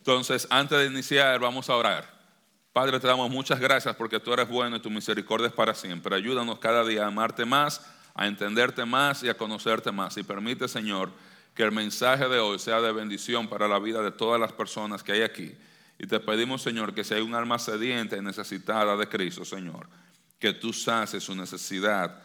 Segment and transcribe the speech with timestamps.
[0.00, 2.10] Entonces, antes de iniciar, vamos a orar.
[2.72, 6.16] Padre, te damos muchas gracias porque tú eres bueno y tu misericordia es para siempre.
[6.16, 10.16] Ayúdanos cada día a amarte más, a entenderte más y a conocerte más.
[10.16, 11.10] Y permite, Señor,
[11.54, 15.02] que el mensaje de hoy sea de bendición para la vida de todas las personas
[15.02, 15.54] que hay aquí.
[15.98, 19.86] Y te pedimos, Señor, que si hay un alma sediente y necesitada de Cristo, Señor,
[20.38, 22.22] que tú saces su necesidad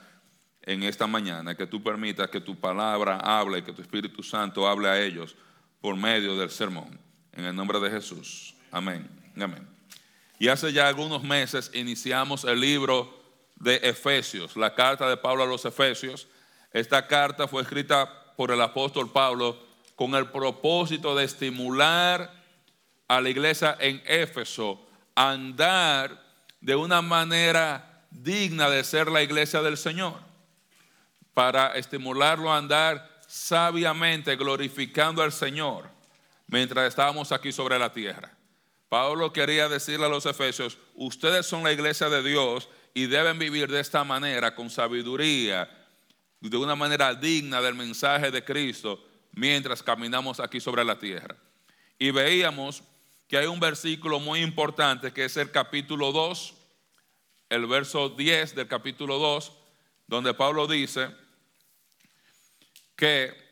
[0.61, 4.87] en esta mañana, que tú permitas que tu palabra hable, que tu Espíritu Santo hable
[4.87, 5.35] a ellos
[5.81, 7.04] por medio del sermón.
[7.35, 8.55] En el nombre de Jesús.
[8.71, 9.09] Amén.
[9.35, 9.67] Amén.
[10.39, 13.13] Y hace ya algunos meses iniciamos el libro
[13.55, 16.27] de Efesios, la carta de Pablo a los Efesios.
[16.71, 19.57] Esta carta fue escrita por el apóstol Pablo
[19.95, 22.33] con el propósito de estimular
[23.07, 26.21] a la iglesia en Éfeso a andar
[26.59, 30.19] de una manera digna de ser la iglesia del Señor,
[31.33, 35.94] para estimularlo a andar sabiamente glorificando al Señor
[36.47, 38.35] mientras estábamos aquí sobre la tierra.
[38.89, 43.69] Pablo quería decirle a los efesios, ustedes son la iglesia de Dios y deben vivir
[43.69, 45.69] de esta manera, con sabiduría,
[46.39, 51.35] de una manera digna del mensaje de Cristo, mientras caminamos aquí sobre la tierra.
[51.97, 52.83] Y veíamos
[53.27, 56.53] que hay un versículo muy importante que es el capítulo 2,
[57.49, 59.51] el verso 10 del capítulo 2,
[60.07, 61.09] donde Pablo dice
[62.95, 63.44] que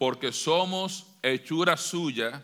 [0.00, 2.42] porque somos hechura suya,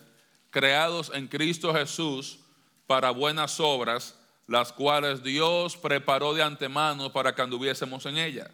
[0.51, 2.41] creados en Cristo Jesús
[2.87, 4.15] para buenas obras,
[4.47, 8.51] las cuales Dios preparó de antemano para que anduviésemos en ella.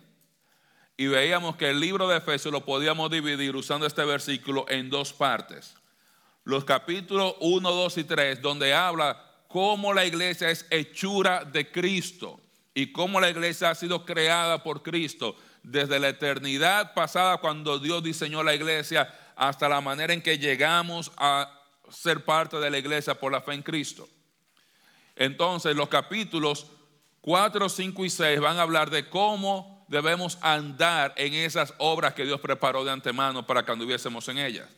[0.96, 5.12] Y veíamos que el libro de Efesios lo podíamos dividir usando este versículo en dos
[5.12, 5.74] partes.
[6.44, 12.38] Los capítulos 1, 2 y 3, donde habla cómo la iglesia es hechura de Cristo
[12.72, 18.02] y cómo la iglesia ha sido creada por Cristo desde la eternidad pasada cuando Dios
[18.02, 21.60] diseñó la iglesia hasta la manera en que llegamos a
[21.90, 24.08] ser parte de la iglesia por la fe en Cristo.
[25.14, 26.66] Entonces los capítulos
[27.20, 32.24] 4, 5 y 6 van a hablar de cómo debemos andar en esas obras que
[32.24, 34.68] Dios preparó de antemano para que anduviésemos en ellas.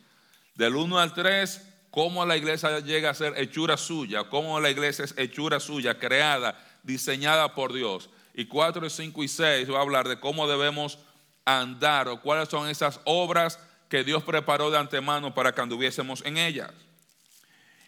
[0.54, 5.04] Del 1 al 3, cómo la iglesia llega a ser hechura suya, cómo la iglesia
[5.04, 10.08] es hechura suya, creada, diseñada por Dios y 4, 5 y 6 va a hablar
[10.08, 10.98] de cómo debemos
[11.44, 16.36] andar o cuáles son esas obras que Dios preparó de antemano para que anduviésemos en
[16.36, 16.72] ellas.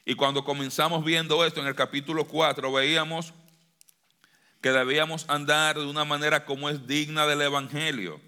[0.05, 3.35] Y cuando comenzamos viendo esto en el capítulo 4, veíamos
[4.61, 8.21] que debíamos andar de una manera como es digna del Evangelio.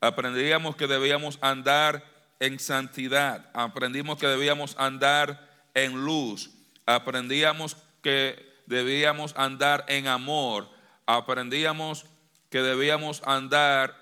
[0.00, 2.02] Aprendíamos que debíamos andar
[2.40, 3.50] en santidad.
[3.52, 6.50] Aprendimos que debíamos andar en luz.
[6.86, 10.77] Aprendíamos que debíamos andar en amor
[11.08, 12.04] aprendíamos
[12.50, 13.96] que debíamos andar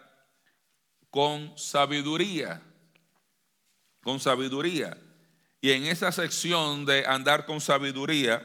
[1.08, 2.60] con sabiduría,
[4.02, 4.98] con sabiduría.
[5.60, 8.44] Y en esa sección de andar con sabiduría,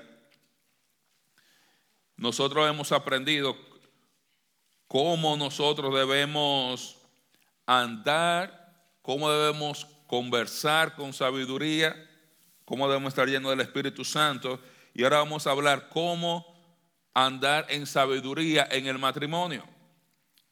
[2.17, 3.57] nosotros hemos aprendido
[4.88, 6.97] cómo nosotros debemos
[7.66, 11.95] andar, cómo debemos conversar con sabiduría,
[12.63, 14.59] cómo debemos estar llenos del Espíritu Santo.
[14.93, 16.50] Y ahora vamos a hablar cómo
[17.13, 19.63] andar en sabiduría en el matrimonio,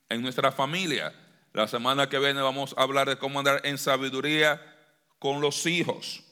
[0.09, 1.13] en nuestra familia.
[1.53, 4.61] La semana que viene vamos a hablar de cómo andar en sabiduría
[5.17, 6.23] con los hijos.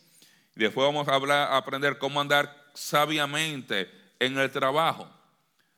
[0.56, 5.08] Después vamos a hablar, aprender cómo andar sabiamente en el trabajo.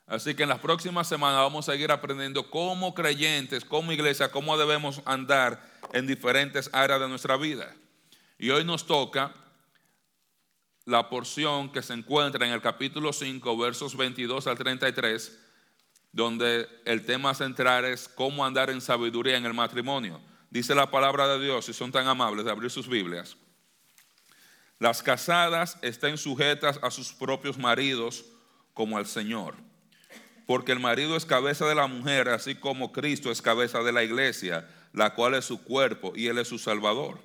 [0.07, 4.57] Así que en las próximas semanas vamos a seguir aprendiendo como creyentes, como iglesia, cómo
[4.57, 5.61] debemos andar
[5.93, 7.75] en diferentes áreas de nuestra vida.
[8.39, 9.33] Y hoy nos toca
[10.89, 15.39] la porción que se encuentra en el capítulo 5, versos 22 al 33,
[16.11, 20.19] donde el tema central es cómo andar en sabiduría en el matrimonio.
[20.49, 23.38] Dice la palabra de Dios, si son tan amables de abrir sus Biblias.
[24.79, 28.25] Las casadas estén sujetas a sus propios maridos
[28.73, 29.53] como al Señor,
[30.47, 34.03] porque el marido es cabeza de la mujer, así como Cristo es cabeza de la
[34.03, 37.22] iglesia, la cual es su cuerpo y Él es su Salvador.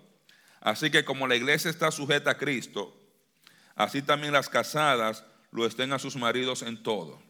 [0.61, 3.01] Así que como la iglesia está sujeta a Cristo,
[3.77, 7.23] así también las casadas lo estén a sus maridos en todo.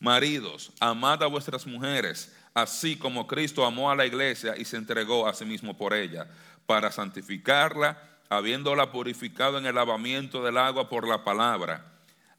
[0.00, 5.26] Maridos, amad a vuestras mujeres, así como Cristo amó a la iglesia y se entregó
[5.26, 6.26] a sí mismo por ella,
[6.66, 11.92] para santificarla, habiéndola purificado en el lavamiento del agua por la palabra,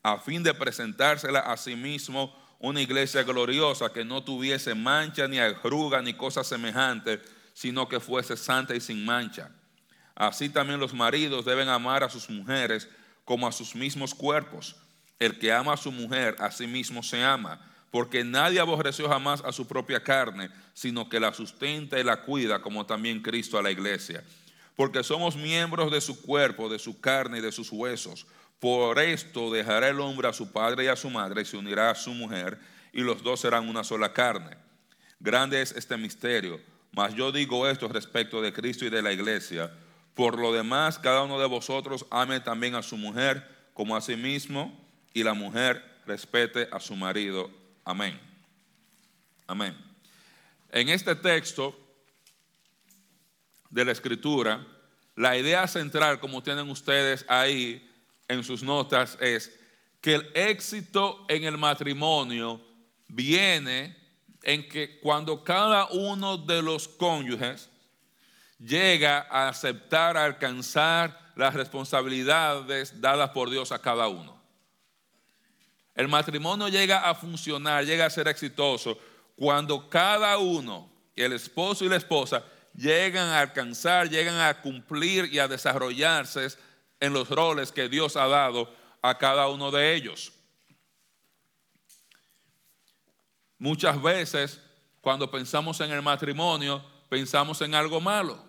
[0.04, 5.40] a fin de presentársela a sí mismo una iglesia gloriosa que no tuviese mancha ni
[5.40, 7.22] arruga ni cosa semejante,
[7.54, 9.50] sino que fuese santa y sin mancha.
[10.14, 12.88] Así también los maridos deben amar a sus mujeres
[13.26, 14.76] como a sus mismos cuerpos.
[15.20, 17.60] El que ama a su mujer, a sí mismo se ama,
[17.92, 22.62] porque nadie aborreció jamás a su propia carne, sino que la sustenta y la cuida,
[22.62, 24.24] como también Cristo a la iglesia,
[24.76, 28.28] porque somos miembros de su cuerpo, de su carne y de sus huesos.
[28.60, 31.92] Por esto dejará el hombre a su padre y a su madre y se unirá
[31.92, 32.60] a su mujer
[32.92, 34.58] y los dos serán una sola carne.
[35.20, 36.60] Grande es este misterio,
[36.92, 39.72] mas yo digo esto respecto de Cristo y de la iglesia.
[40.16, 44.16] Por lo demás, cada uno de vosotros ame también a su mujer como a sí
[44.16, 44.74] mismo
[45.14, 47.52] y la mujer respete a su marido.
[47.84, 48.20] Amén.
[49.46, 49.78] Amén.
[50.72, 51.78] En este texto
[53.70, 54.66] de la escritura,
[55.16, 57.86] la idea central, como tienen ustedes ahí
[58.28, 59.60] en sus notas, es
[60.00, 62.62] que el éxito en el matrimonio
[63.08, 63.98] viene
[64.44, 67.70] en que cuando cada uno de los cónyuges
[68.60, 74.36] llega a aceptar, a alcanzar las responsabilidades dadas por Dios a cada uno.
[75.94, 78.98] El matrimonio llega a funcionar, llega a ser exitoso
[79.36, 82.44] cuando cada uno, el esposo y la esposa,
[82.74, 86.48] llegan a alcanzar, llegan a cumplir y a desarrollarse
[87.00, 90.34] en los roles que Dios ha dado a cada uno de ellos.
[93.58, 94.62] Muchas veces
[95.02, 98.44] cuando pensamos en el matrimonio, pensamos en algo malo.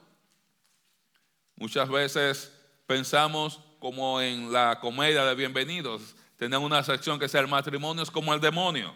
[1.57, 2.53] Muchas veces
[2.87, 6.15] pensamos como en la comedia de Bienvenidos.
[6.37, 8.95] Tienen una sección que sea el matrimonio es como el demonio.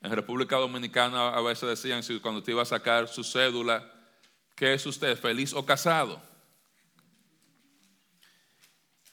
[0.00, 3.88] En República Dominicana a veces decían, cuando te iba a sacar su cédula,
[4.56, 6.20] ¿qué es usted, feliz o casado?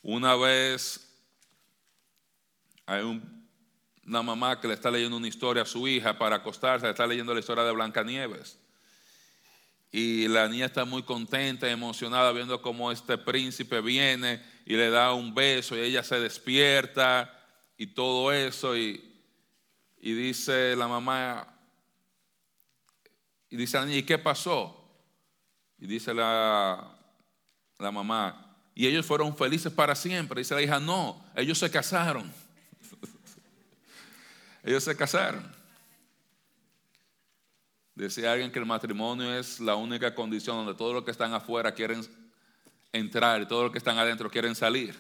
[0.01, 1.00] Una vez
[2.88, 3.03] hay
[4.03, 7.06] una mamá que le está leyendo una historia a su hija para acostarse, le está
[7.06, 8.59] leyendo la historia de Blancanieves.
[9.95, 15.13] Y la niña está muy contenta, emocionada, viendo cómo este príncipe viene y le da
[15.13, 17.31] un beso y ella se despierta
[17.77, 18.75] y todo eso.
[18.75, 19.15] Y
[20.06, 21.47] y dice la mamá,
[23.50, 24.88] y dice la niña, ¿y qué pasó?
[25.80, 26.95] Y dice la,
[27.80, 30.41] la mamá, y ellos fueron felices para siempre.
[30.41, 32.31] Dice la hija, no, ellos se casaron.
[34.63, 35.44] ellos se casaron.
[37.95, 41.74] Decía alguien que el matrimonio es la única condición donde todos los que están afuera
[41.74, 42.01] quieren
[42.92, 45.00] entrar y todos los que están adentro quieren salir.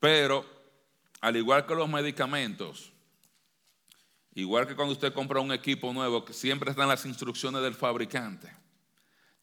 [0.00, 0.44] Pero
[1.20, 2.92] al igual que los medicamentos,
[4.34, 8.52] igual que cuando usted compra un equipo nuevo, siempre están las instrucciones del fabricante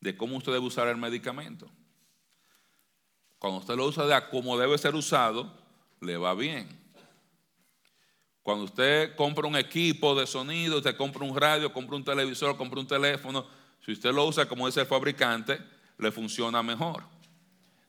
[0.01, 1.69] de cómo usted debe usar el medicamento.
[3.39, 5.51] Cuando usted lo usa de como debe ser usado,
[6.01, 6.84] le va bien.
[8.45, 12.79] Cuando usted compra un equipo de sonido, usted compra un radio, compra un televisor, compra
[12.79, 13.43] un teléfono,
[13.83, 15.59] si usted lo usa como dice el fabricante,
[15.97, 17.01] le funciona mejor.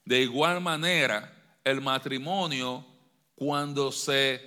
[0.03, 1.31] De igual manera,
[1.63, 2.87] el matrimonio
[3.35, 4.41] cuando se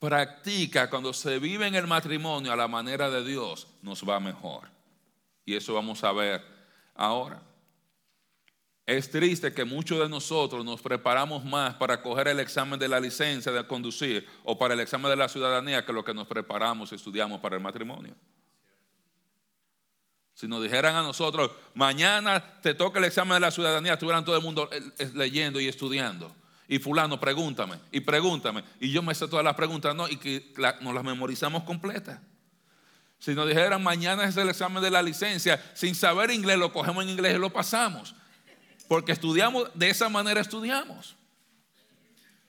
[0.00, 4.68] practica, cuando se vive en el matrimonio a la manera de Dios, nos va mejor.
[5.44, 6.42] Y eso vamos a ver
[6.92, 7.40] ahora.
[8.84, 12.98] Es triste que muchos de nosotros nos preparamos más para coger el examen de la
[12.98, 16.90] licencia de conducir o para el examen de la ciudadanía que lo que nos preparamos
[16.90, 18.14] y estudiamos para el matrimonio.
[20.34, 24.36] Si nos dijeran a nosotros, mañana te toca el examen de la ciudadanía, estuvieran todo
[24.36, 26.34] el mundo eh, eh, leyendo y estudiando
[26.72, 28.64] y fulano, pregúntame, y pregúntame.
[28.80, 32.18] Y yo me sé todas las preguntas, no, y que nos las memorizamos completas.
[33.18, 37.04] Si nos dijeran mañana es el examen de la licencia, sin saber inglés, lo cogemos
[37.04, 38.14] en inglés y lo pasamos.
[38.92, 41.16] Porque estudiamos, de esa manera estudiamos.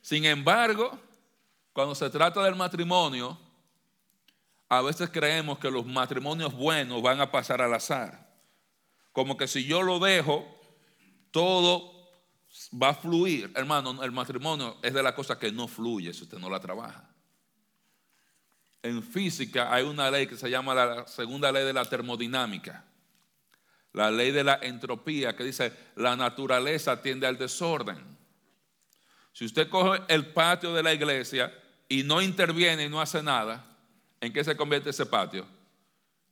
[0.02, 1.00] Sin embargo,
[1.72, 3.40] cuando se trata del matrimonio,
[4.68, 8.30] a veces creemos que los matrimonios buenos van a pasar al azar.
[9.14, 10.46] Como que si yo lo dejo,
[11.32, 12.12] todo
[12.74, 13.50] va a fluir.
[13.56, 17.10] Hermano, el matrimonio es de la cosa que no fluye si usted no la trabaja.
[18.82, 22.84] En física hay una ley que se llama la segunda ley de la termodinámica.
[23.94, 27.98] La ley de la entropía que dice la naturaleza tiende al desorden.
[29.32, 31.54] Si usted coge el patio de la iglesia
[31.88, 33.66] y no interviene y no hace nada,
[34.20, 35.46] ¿en qué se convierte ese patio?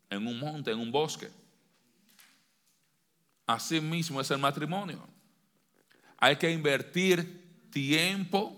[0.09, 1.29] En un monte, en un bosque.
[3.45, 5.07] Así mismo es el matrimonio.
[6.17, 8.55] Hay que invertir tiempo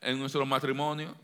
[0.00, 1.14] en nuestro matrimonio.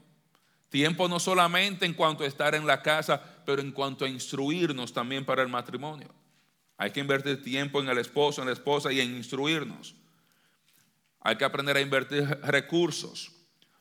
[0.68, 4.92] Tiempo no solamente en cuanto a estar en la casa, pero en cuanto a instruirnos
[4.92, 6.19] también para el matrimonio.
[6.80, 9.94] Hay que invertir tiempo en el esposo, en la esposa y en instruirnos.
[11.20, 13.32] Hay que aprender a invertir recursos.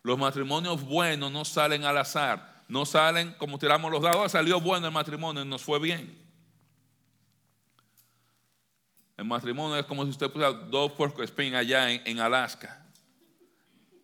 [0.04, 4.88] Los matrimonios buenos no salen al azar, no salen como tiramos los dados, salió bueno
[4.88, 6.14] el matrimonio y nos fue bien.
[9.16, 12.86] El matrimonio es como si usted pusiera dos puerco espín allá en, Alaska.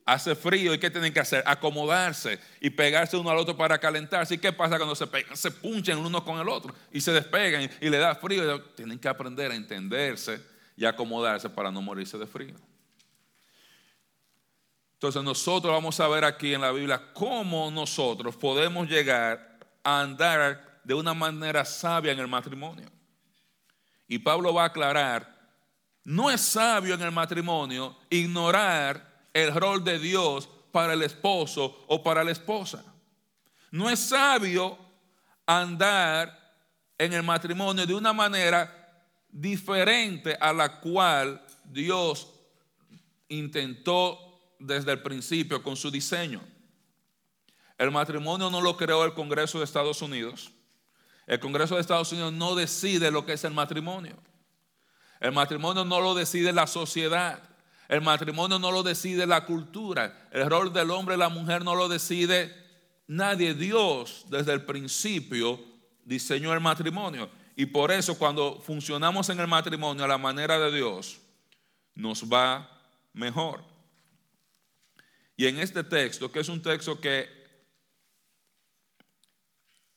[0.06, 1.44] Hace frío y ¿qué tienen que hacer?
[1.48, 4.36] Acomodarse y pegarse uno al otro para calentarse.
[4.36, 5.36] ¿Y qué pasa cuando se pegan?
[5.36, 8.62] Se punchan uno con el otro y se despegan y, le da frío.
[8.76, 10.40] Tienen que aprender a entenderse
[10.78, 12.56] y acomodarse para no morirse de frío.
[14.94, 20.82] Entonces nosotros vamos a ver aquí en la Biblia cómo nosotros podemos llegar a andar
[20.84, 22.90] de una manera sabia en el matrimonio.
[24.08, 25.36] Y Pablo va a aclarar,
[26.04, 32.02] no es sabio en el matrimonio ignorar el rol de Dios para el esposo o
[32.02, 32.86] para la esposa.
[33.70, 34.78] No es sabio
[35.46, 36.56] andar
[36.98, 42.32] en el matrimonio de una manera diferente a la cual Dios
[43.28, 46.42] intentó desde el principio con su diseño.
[47.78, 50.50] El matrimonio no lo creó el Congreso de Estados Unidos.
[51.28, 54.16] El Congreso de Estados Unidos no decide lo que es el matrimonio.
[55.20, 57.44] El matrimonio no lo decide la sociedad.
[57.88, 60.28] El matrimonio no lo decide la cultura.
[60.32, 62.54] El rol del hombre y la mujer no lo decide
[63.08, 63.54] nadie.
[63.54, 65.60] Dios desde el principio
[66.04, 67.30] diseñó el matrimonio.
[67.56, 71.20] Y por eso cuando funcionamos en el matrimonio a la manera de Dios,
[71.94, 72.70] nos va
[73.14, 73.64] mejor.
[75.38, 77.46] Y en este texto, que es un texto que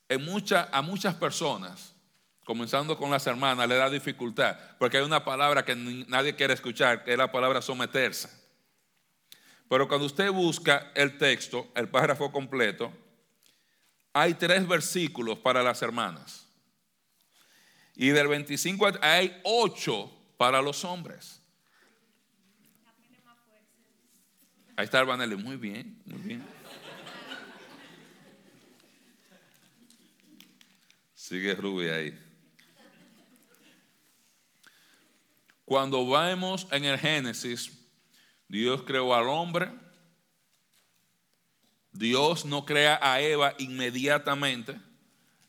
[0.09, 1.95] a muchas personas
[2.49, 7.05] comenzando con las hermanas, le da dificultad, porque hay una palabra que nadie quiere escuchar,
[7.05, 8.31] que es la palabra someterse.
[9.69, 12.91] Pero cuando usted busca el texto, el párrafo completo,
[14.15, 16.49] hay tres versículos para las hermanas.
[17.95, 21.43] Y del 25 hay ocho para los hombres.
[24.75, 26.47] Ahí está el muy bien, muy bien.
[31.15, 32.28] Sigue Ruby ahí.
[35.69, 37.71] Cuando vemos en el Génesis,
[38.49, 39.71] Dios creó al hombre.
[41.93, 44.81] Dios no crea a Eva inmediatamente.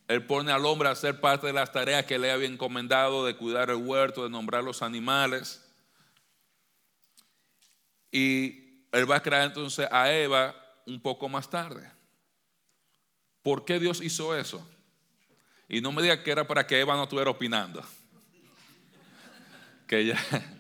[0.09, 3.37] Él pone al hombre a hacer parte de las tareas que le había encomendado de
[3.37, 5.65] cuidar el huerto, de nombrar los animales.
[8.11, 10.53] Y él va a crear entonces a Eva
[10.85, 11.89] un poco más tarde.
[13.41, 14.69] ¿Por qué Dios hizo eso?
[15.69, 17.81] Y no me diga que era para que Eva no estuviera opinando
[19.89, 20.15] que ya.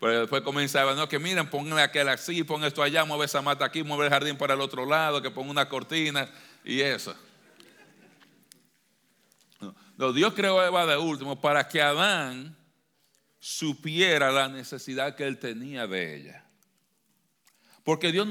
[0.00, 3.64] Pero después comenzaba, no, que miren, pongan aquel así, pon esto allá, mueve esa mata
[3.64, 6.28] aquí, mueve el jardín para el otro lado, que ponga una cortina
[6.62, 7.14] y eso.
[10.12, 12.54] Dios creó a Eva de último para que Adán
[13.38, 16.44] supiera la necesidad que él tenía de ella.
[17.84, 18.28] Porque Dios,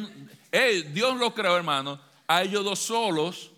[0.91, 3.51] Dios lo creó, hermano, a ellos dos solos.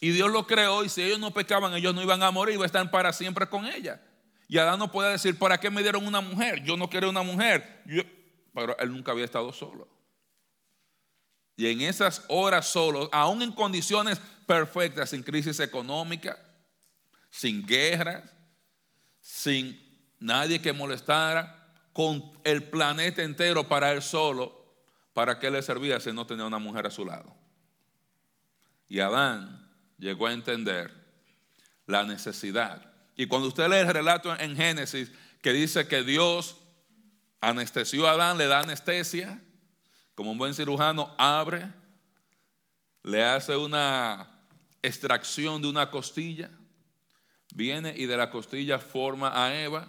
[0.00, 2.64] Y Dios lo creó y si ellos no pecaban, ellos no iban a morir, iban
[2.64, 4.00] a estar para siempre con ella.
[4.48, 6.62] Y Adán no puede decir, ¿para qué me dieron una mujer?
[6.62, 7.82] Yo no quería una mujer.
[8.54, 9.88] pero él nunca había estado solo.
[11.56, 16.38] Y en esas horas solo, aún en condiciones perfectas, sin crisis económica,
[17.30, 18.22] sin guerras,
[19.20, 19.80] sin
[20.20, 21.52] nadie que molestara,
[21.92, 24.54] con el planeta entero para él solo,
[25.14, 27.34] ¿para qué le servía si no tenía una mujer a su lado?
[28.86, 29.66] Y Adán
[29.98, 30.92] llegó a entender
[31.86, 35.10] la necesidad y cuando usted lee el relato en Génesis
[35.42, 36.56] que dice que Dios
[37.40, 39.40] anestesió a Adán, le da anestesia,
[40.14, 41.66] como un buen cirujano, abre,
[43.02, 44.28] le hace una
[44.82, 46.50] extracción de una costilla,
[47.54, 49.86] viene y de la costilla forma a Eva.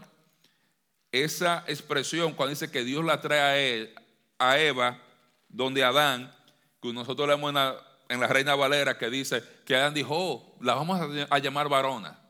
[1.11, 3.95] Esa expresión, cuando dice que Dios la trae a, él,
[4.39, 5.01] a Eva,
[5.49, 6.33] donde Adán,
[6.81, 7.75] que nosotros leemos en la,
[8.07, 12.26] en la Reina Valera, que dice que Adán dijo, oh, la vamos a llamar varona.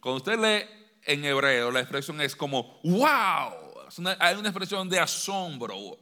[0.00, 0.66] Cuando usted lee
[1.02, 3.86] en hebreo, la expresión es como, wow.
[4.18, 5.98] hay una expresión de asombro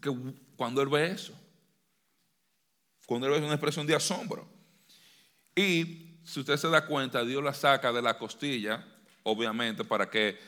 [0.00, 0.10] que
[0.56, 1.34] cuando él ve eso.
[3.06, 4.48] Cuando él ve una expresión de asombro.
[5.54, 8.86] Y si usted se da cuenta, Dios la saca de la costilla,
[9.22, 10.38] obviamente, para que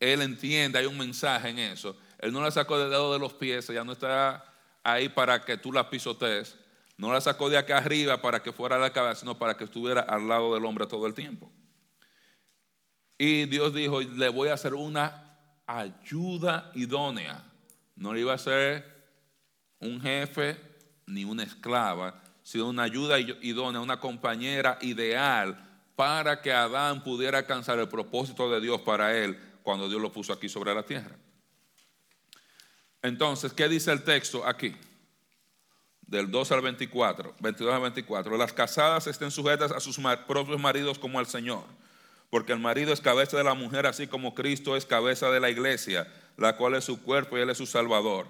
[0.00, 1.96] él entienda, hay un mensaje en eso.
[2.18, 4.44] Él no la sacó del dedo de los pies, ya no está
[4.82, 6.56] ahí para que tú la pisotees.
[6.96, 9.64] No la sacó de acá arriba para que fuera a la cabeza, sino para que
[9.64, 11.50] estuviera al lado del hombre todo el tiempo.
[13.18, 17.42] Y Dios dijo, le voy a hacer una ayuda idónea.
[17.96, 18.84] No le iba a ser
[19.80, 20.60] un jefe
[21.06, 25.62] ni una esclava, sino una ayuda idónea, una compañera ideal
[25.94, 30.32] para que Adán pudiera alcanzar el propósito de Dios para él cuando Dios lo puso
[30.32, 31.16] aquí sobre la tierra.
[33.00, 34.76] Entonces, ¿qué dice el texto aquí?
[36.02, 38.36] Del 2 al 24, 22 al 24.
[38.36, 41.64] Las casadas estén sujetas a sus propios maridos como al Señor
[42.30, 45.50] porque el marido es cabeza de la mujer, así como Cristo es cabeza de la
[45.50, 48.26] iglesia, la cual es su cuerpo y él es su salvador.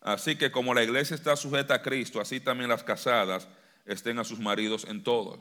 [0.00, 3.48] Así que como la iglesia está sujeta a Cristo, así también las casadas
[3.84, 5.38] estén a sus maridos en todo.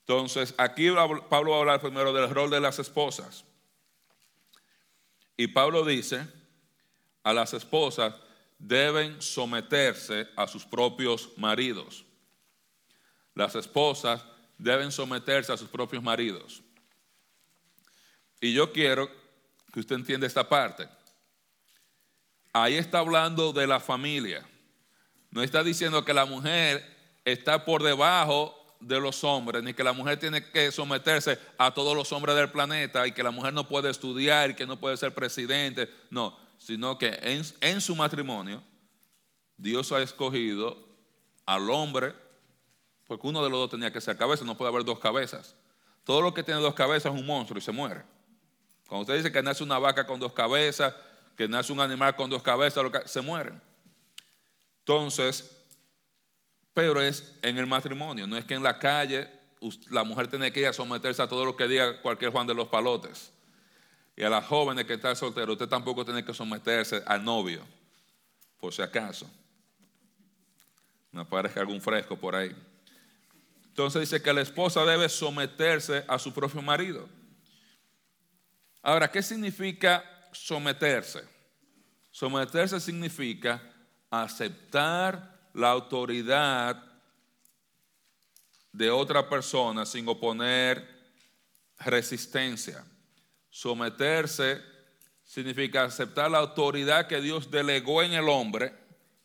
[0.00, 0.90] Entonces, aquí
[1.28, 3.44] Pablo va a hablar primero del rol de las esposas.
[5.36, 6.26] Y Pablo dice,
[7.22, 8.14] a las esposas
[8.58, 12.04] deben someterse a sus propios maridos.
[13.34, 14.24] Las esposas
[14.58, 16.62] deben someterse a sus propios maridos.
[18.42, 19.08] Y yo quiero
[19.72, 20.88] que usted entienda esta parte.
[22.52, 24.44] Ahí está hablando de la familia.
[25.30, 26.84] No está diciendo que la mujer
[27.24, 31.96] está por debajo de los hombres, ni que la mujer tiene que someterse a todos
[31.96, 34.96] los hombres del planeta y que la mujer no puede estudiar y que no puede
[34.96, 35.88] ser presidente.
[36.10, 37.16] No, sino que
[37.60, 38.60] en, su matrimonio
[39.56, 40.76] Dios ha escogido
[41.46, 42.12] al hombre,
[43.06, 45.54] porque uno de los dos tenía que ser cabeza, no puede haber dos cabezas.
[46.02, 48.02] Todo lo que tiene dos cabezas es un monstruo y se muere.
[48.92, 50.94] Cuando usted dice que nace una vaca con dos cabezas,
[51.34, 53.58] que nace un animal con dos cabezas, se mueren.
[54.80, 55.50] Entonces,
[56.74, 59.30] pero es en el matrimonio, no es que en la calle
[59.88, 62.52] la mujer tiene que ir a someterse a todo lo que diga cualquier Juan de
[62.52, 63.32] los Palotes.
[64.14, 67.64] Y a las jóvenes que están solteros, usted tampoco tiene que someterse al novio,
[68.60, 69.26] por si acaso.
[71.12, 72.54] Me aparezca algún fresco por ahí.
[73.68, 77.21] Entonces dice que la esposa debe someterse a su propio marido.
[78.82, 81.22] Ahora, ¿qué significa someterse?
[82.10, 83.62] Someterse significa
[84.10, 86.82] aceptar la autoridad
[88.72, 90.86] de otra persona sin oponer
[91.78, 92.84] resistencia.
[93.50, 94.60] Someterse
[95.24, 98.74] significa aceptar la autoridad que Dios delegó en el hombre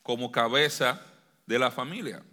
[0.03, 1.01] como cabeza
[1.45, 2.23] de la familia.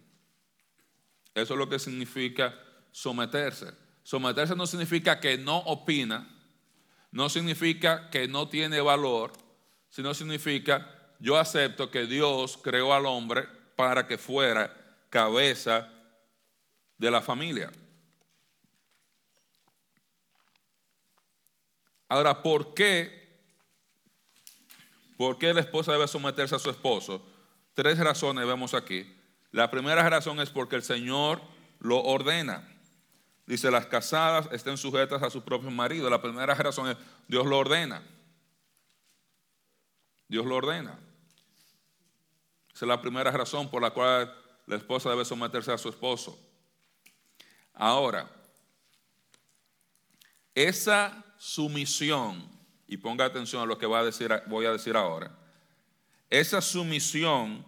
[1.34, 2.54] Eso es lo que significa
[2.92, 3.72] someterse.
[4.02, 6.28] Someterse no significa que no opina,
[7.14, 9.32] no significa que no tiene valor,
[9.88, 14.74] sino significa yo acepto que Dios creó al hombre para que fuera
[15.10, 15.88] cabeza
[16.98, 17.70] de la familia.
[22.08, 23.44] Ahora, ¿por qué?
[25.16, 27.24] ¿Por qué la esposa debe someterse a su esposo?
[27.74, 29.16] Tres razones vemos aquí.
[29.52, 31.40] La primera razón es porque el Señor
[31.78, 32.73] lo ordena.
[33.46, 36.10] Dice, las casadas estén sujetas a sus propios maridos.
[36.10, 36.96] La primera razón es,
[37.28, 38.02] Dios lo ordena.
[40.28, 40.98] Dios lo ordena.
[42.74, 44.34] Esa es la primera razón por la cual
[44.66, 46.38] la esposa debe someterse a su esposo.
[47.74, 48.30] Ahora,
[50.54, 52.48] esa sumisión,
[52.86, 55.30] y ponga atención a lo que voy a decir, voy a decir ahora,
[56.30, 57.64] esa sumisión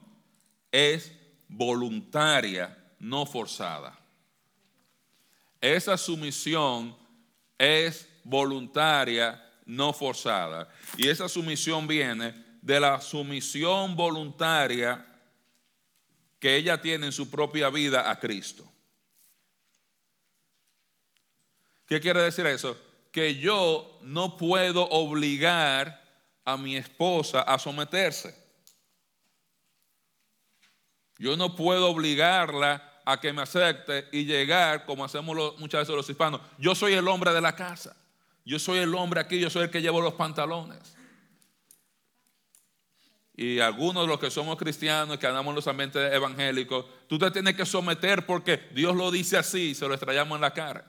[0.73, 1.13] es
[1.49, 3.99] voluntaria, no forzada.
[5.61, 6.97] Esa sumisión
[7.59, 10.69] es voluntaria, no forzada.
[10.97, 15.07] Y esa sumisión viene de la sumisión voluntaria
[16.39, 18.65] que ella tiene en su propia vida a Cristo.
[21.87, 22.77] ¿Qué quiere decir eso?
[23.13, 26.05] Que yo no puedo obligar
[26.45, 28.37] a mi esposa a someterse.
[31.19, 36.11] Yo no puedo obligarla a que me acepte y llegar, como hacemos muchas veces los
[36.11, 37.97] hispanos, yo soy el hombre de la casa,
[38.45, 40.97] yo soy el hombre aquí, yo soy el que llevo los pantalones.
[43.37, 47.31] Y algunos de los que somos cristianos, que andamos en los ambientes evangélicos, tú te
[47.31, 50.85] tienes que someter porque Dios lo dice así, se lo extrañamos en la cara.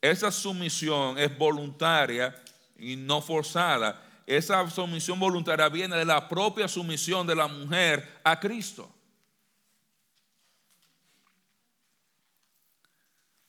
[0.00, 2.40] Esa sumisión es voluntaria
[2.78, 4.00] y no forzada.
[4.26, 8.94] Esa sumisión voluntaria viene de la propia sumisión de la mujer a Cristo.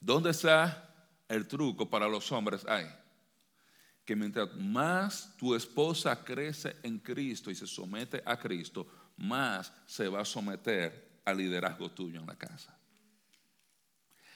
[0.02, 0.94] ¿Dónde está
[1.30, 2.66] el truco para los hombres?
[2.68, 2.88] Hay
[4.04, 8.88] que mientras más tu esposa crece en Cristo y se somete a Cristo,
[9.18, 12.78] más se va a someter al liderazgo tuyo en la casa.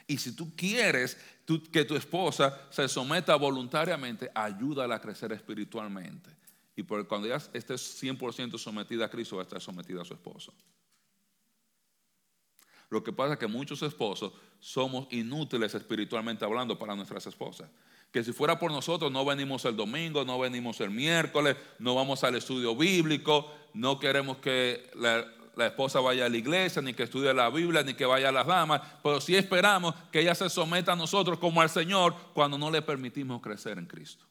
[0.07, 1.17] Y si tú quieres
[1.71, 6.29] que tu esposa se someta voluntariamente, ayúdala a crecer espiritualmente.
[6.75, 10.13] Y por cuando ella esté 100% sometida a Cristo, va a estar sometida a su
[10.13, 10.53] esposo.
[12.89, 17.69] Lo que pasa es que muchos esposos somos inútiles espiritualmente hablando para nuestras esposas.
[18.11, 22.23] Que si fuera por nosotros no venimos el domingo, no venimos el miércoles, no vamos
[22.23, 25.25] al estudio bíblico, no queremos que la,
[25.65, 28.45] esposa vaya a la iglesia, ni que estudie la Biblia, ni que vaya a las
[28.45, 32.71] damas, pero sí esperamos que ella se someta a nosotros como al Señor cuando no
[32.71, 34.25] le permitimos crecer en Cristo.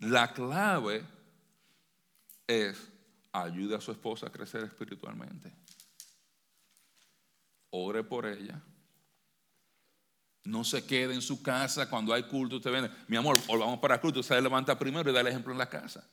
[0.00, 1.04] La clave
[2.46, 2.90] es
[3.32, 5.52] ayude a su esposa a crecer espiritualmente.
[7.70, 8.60] Ore por ella.
[10.44, 12.56] No se quede en su casa cuando hay culto.
[12.56, 14.20] Usted viene, mi amor, o vamos para culto.
[14.20, 16.08] Usted levanta primero y da el ejemplo en la casa.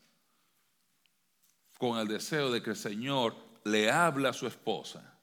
[1.77, 5.17] Con el deseo de que el Señor le hable a su esposa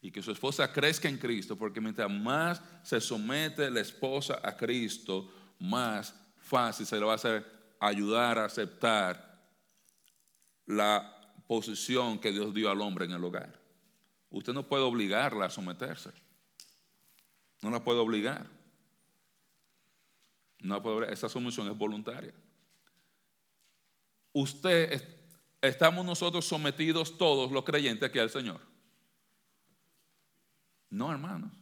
[0.00, 4.54] y que su esposa crezca en Cristo, porque mientras más se somete la esposa a
[4.54, 7.44] Cristo, más fácil se le va a hacer
[7.80, 9.42] ayudar a aceptar
[10.66, 11.10] la
[11.46, 13.58] posición que Dios dio al hombre en el hogar.
[14.30, 16.10] Usted no puede obligarla a someterse.
[17.62, 18.46] No la puede obligar.
[20.60, 22.34] No puede Esa sumisión es voluntaria.
[24.32, 25.02] Usted,
[25.60, 28.60] estamos nosotros sometidos todos los creyentes aquí al Señor.
[30.90, 31.52] No, hermanos.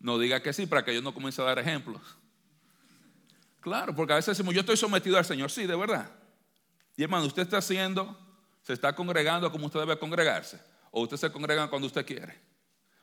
[0.00, 2.17] No diga que sí para que yo no comience a dar ejemplos.
[3.68, 5.50] Claro, porque a veces decimos, yo estoy sometido al Señor.
[5.50, 6.10] Sí, de verdad.
[6.96, 8.18] Y hermano, usted está haciendo,
[8.62, 10.58] se está congregando como usted debe congregarse.
[10.90, 12.40] O usted se congrega cuando usted quiere.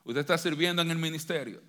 [0.04, 1.62] Usted está sirviendo en el ministerio.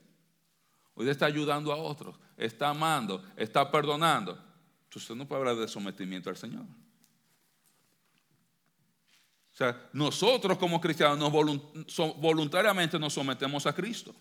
[0.94, 2.16] Usted está ayudando a otros.
[2.38, 3.22] Está amando.
[3.36, 4.42] Está perdonando.
[4.94, 6.62] Usted no puede hablar de sometimiento al Señor.
[9.52, 11.30] O sea, nosotros como cristianos
[12.16, 14.14] voluntariamente nos sometemos a Cristo.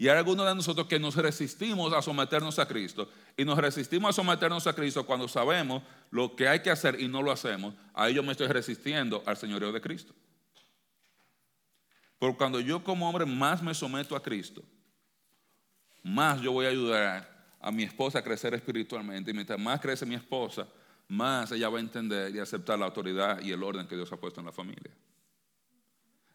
[0.00, 3.06] Y hay algunos de nosotros que nos resistimos a someternos a Cristo.
[3.36, 7.06] Y nos resistimos a someternos a Cristo cuando sabemos lo que hay que hacer y
[7.06, 7.74] no lo hacemos.
[7.92, 10.14] Ahí yo me estoy resistiendo al señorío de Cristo.
[12.18, 14.62] Pero cuando yo como hombre más me someto a Cristo,
[16.02, 19.32] más yo voy a ayudar a mi esposa a crecer espiritualmente.
[19.32, 20.66] Y mientras más crece mi esposa,
[21.08, 24.16] más ella va a entender y aceptar la autoridad y el orden que Dios ha
[24.16, 24.96] puesto en la familia.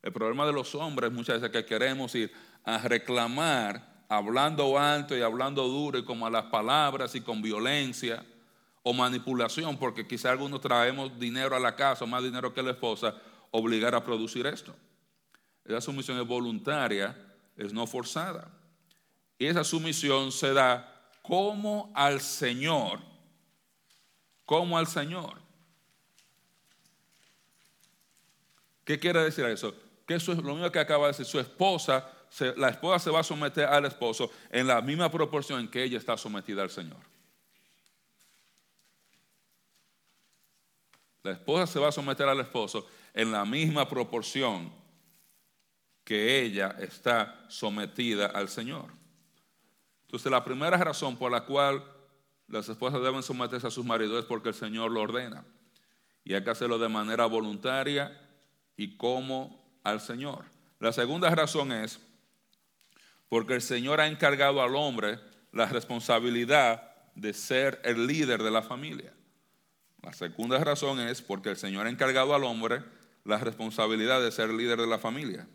[0.06, 2.32] El problema de los hombres muchas veces es que queremos ir
[2.64, 8.24] a reclamar hablando alto y hablando duro y como a las palabras y con violencia
[8.84, 13.16] o manipulación, porque quizá algunos traemos dinero a la casa, más dinero que la esposa,
[13.50, 14.76] obligar a producir esto.
[15.66, 17.18] Esa sumisión es voluntaria,
[17.58, 18.48] es no forzada.
[19.40, 23.00] Y esa sumisión se da como al Señor,
[24.46, 25.42] como al Señor.
[28.84, 29.74] ¿Qué quiere decir eso?
[30.06, 32.08] Que eso es lo mismo que acaba de decir, su esposa,
[32.58, 35.98] la esposa se va a someter al esposo en la misma proporción en que ella
[35.98, 37.00] está sometida al Señor.
[41.24, 44.72] La esposa se va a someter al esposo en la misma proporción
[46.04, 48.92] que ella está sometida al Señor.
[50.04, 51.84] Entonces la primera razón por la cual
[52.48, 55.44] las esposas deben someterse a sus maridos es porque el Señor lo ordena.
[56.24, 58.22] Y hay que hacerlo de manera voluntaria
[58.78, 60.44] y como al Señor.
[60.80, 62.02] La segunda razón es
[63.30, 65.20] porque el Señor ha encargado al hombre
[65.54, 69.14] la responsabilidad de ser el líder de la familia.
[70.02, 72.84] La segunda razón es porque el Señor ha encargado al hombre
[73.24, 75.48] la responsabilidad de ser líder de la familia.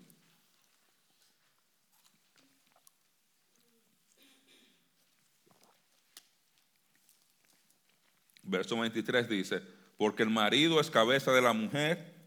[8.43, 9.63] Verso 23 dice,
[9.97, 12.20] porque el marido es cabeza de la mujer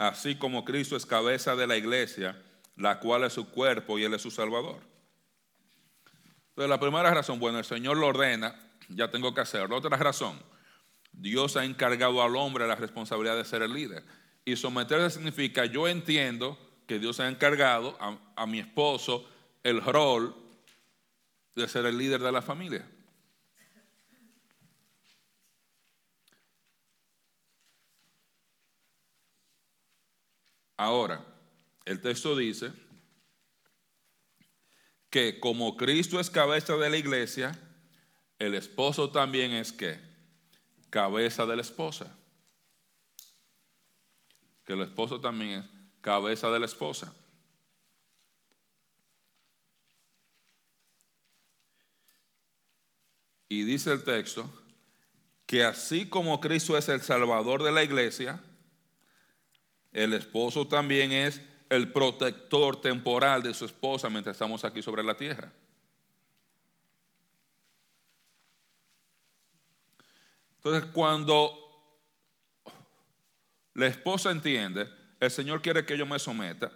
[0.00, 2.42] así como Cristo es cabeza de la iglesia,
[2.74, 4.80] la cual es su cuerpo y Él es su Salvador.
[6.48, 8.58] Entonces, la primera razón, bueno, el Señor lo ordena,
[8.88, 9.76] ya tengo que hacerlo.
[9.76, 10.40] Otra razón,
[11.12, 14.02] Dios ha encargado al hombre la responsabilidad de ser el líder.
[14.46, 19.28] Y someterse significa, yo entiendo que Dios ha encargado a, a mi esposo
[19.62, 20.34] el rol
[21.54, 22.88] de ser el líder de la familia.
[30.80, 31.22] Ahora,
[31.84, 32.72] el texto dice
[35.10, 37.52] que como Cristo es cabeza de la iglesia,
[38.38, 40.00] el esposo también es que
[40.88, 42.16] cabeza de la esposa.
[44.64, 45.66] Que el esposo también es
[46.00, 47.14] cabeza de la esposa.
[53.50, 54.50] Y dice el texto
[55.44, 58.42] que así como Cristo es el salvador de la iglesia,
[59.92, 65.16] el esposo también es el protector temporal de su esposa mientras estamos aquí sobre la
[65.16, 65.52] tierra.
[70.56, 71.56] Entonces, cuando
[73.74, 76.70] la esposa entiende, el Señor quiere que yo me someta,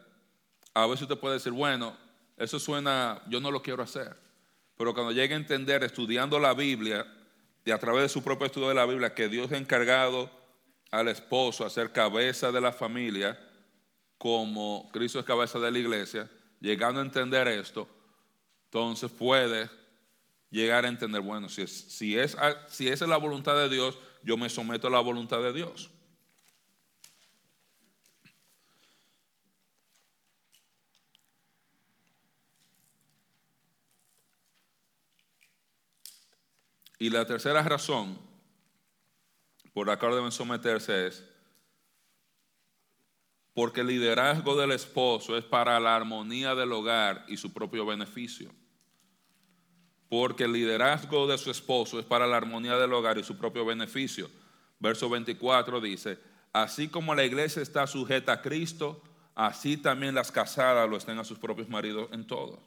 [0.73, 1.97] a veces usted puede decir, bueno,
[2.37, 4.17] eso suena, yo no lo quiero hacer.
[4.77, 7.07] Pero cuando llegue a entender, estudiando la Biblia
[7.65, 10.31] y a través de su propio estudio de la Biblia, que Dios ha encargado
[10.95, 13.37] al esposo a ser cabeza de la familia,
[14.17, 16.31] como Cristo es cabeza de la iglesia,
[16.61, 17.89] llegando a entender esto,
[18.67, 19.69] entonces puede
[20.51, 22.37] llegar a entender, bueno, si, es, si, es,
[22.69, 25.91] si esa es la voluntad de Dios, yo me someto a la voluntad de Dios.
[37.01, 38.34] Y la tercera razón
[39.75, 41.25] por la cual deben someterse es
[43.55, 48.51] porque el liderazgo del esposo es para la armonía del hogar y su propio beneficio.
[50.09, 53.65] Porque el liderazgo de su esposo es para la armonía del hogar y su propio
[53.65, 54.29] beneficio.
[54.81, 56.19] Verso 24 dice,
[56.53, 59.01] así como la iglesia está sujeta a Cristo,
[59.37, 62.61] así también las casadas lo estén a sus propios maridos en todo.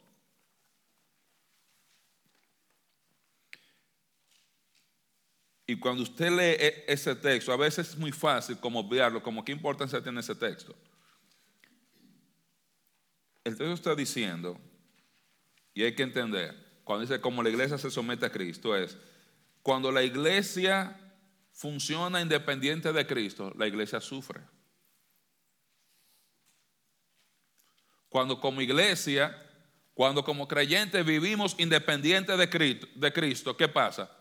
[5.69, 9.43] Y cuando usted lee e, ese texto, a veces es muy fácil como obviarlo, como
[9.43, 10.73] qué importancia tiene ese texto.
[13.43, 14.57] El texto está diciendo,
[15.73, 18.97] y hay que entender, cuando dice como la iglesia se somete a Cristo, es
[19.61, 20.97] cuando la iglesia
[21.51, 24.39] funciona independiente de Cristo, la iglesia sufre.
[28.07, 29.37] Cuando como iglesia,
[29.93, 34.16] cuando como creyentes vivimos independientes de Cristo, de Cristo, ¿qué pasa?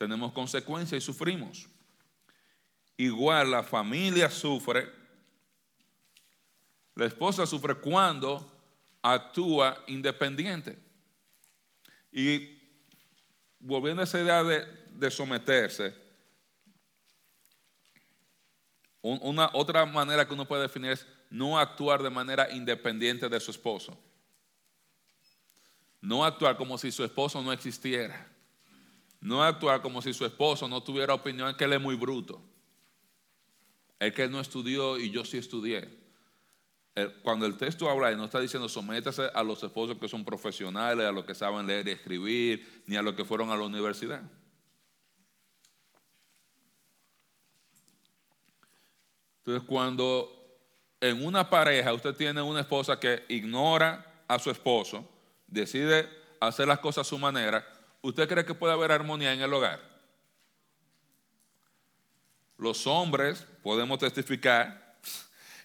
[0.00, 1.68] Tenemos consecuencias y sufrimos.
[2.96, 4.90] Igual la familia sufre,
[6.94, 8.50] la esposa sufre cuando
[9.02, 10.78] actúa independiente.
[12.10, 12.62] Y
[13.58, 15.94] volviendo a esa idea de, someterse,
[19.02, 23.50] una otra manera que uno puede definir es no actuar de manera independiente de su
[23.50, 23.98] esposo.
[26.00, 28.29] No actuar como si su esposo no existiera.
[29.20, 32.40] No actuar como si su esposo no tuviera opinión, que él es muy bruto.
[33.98, 36.00] Es que él no estudió y yo sí estudié.
[37.22, 41.06] Cuando el texto habla y no está diciendo sométase a los esposos que son profesionales,
[41.06, 44.22] a los que saben leer y escribir, ni a los que fueron a la universidad.
[49.38, 50.40] Entonces, cuando
[51.00, 55.08] en una pareja usted tiene una esposa que ignora a su esposo,
[55.46, 56.08] decide
[56.40, 57.66] hacer las cosas a su manera,
[58.02, 59.80] ¿usted cree que puede haber armonía en el hogar?
[62.56, 64.98] Los hombres podemos testificar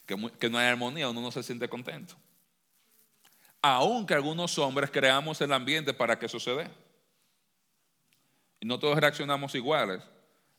[0.05, 2.15] que, no hay armonía, uno no se siente contento.
[3.61, 6.69] Aunque algunos hombres creamos el ambiente para que dé.
[8.59, 10.01] Y no todos reaccionamos iguales.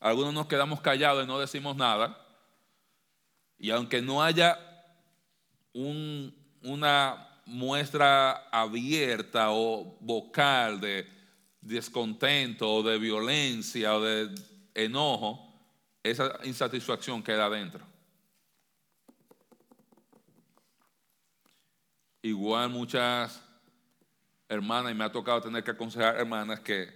[0.00, 2.20] Algunos nos quedamos callados y no decimos nada.
[3.58, 4.58] Y aunque no haya
[5.72, 11.15] una muestra abierta o vocal de,
[11.66, 14.34] descontento o de violencia o de
[14.74, 15.52] enojo,
[16.02, 17.84] esa insatisfacción queda adentro.
[22.22, 23.42] Igual muchas
[24.48, 26.88] hermanas, y me ha tocado tener que aconsejar hermanas que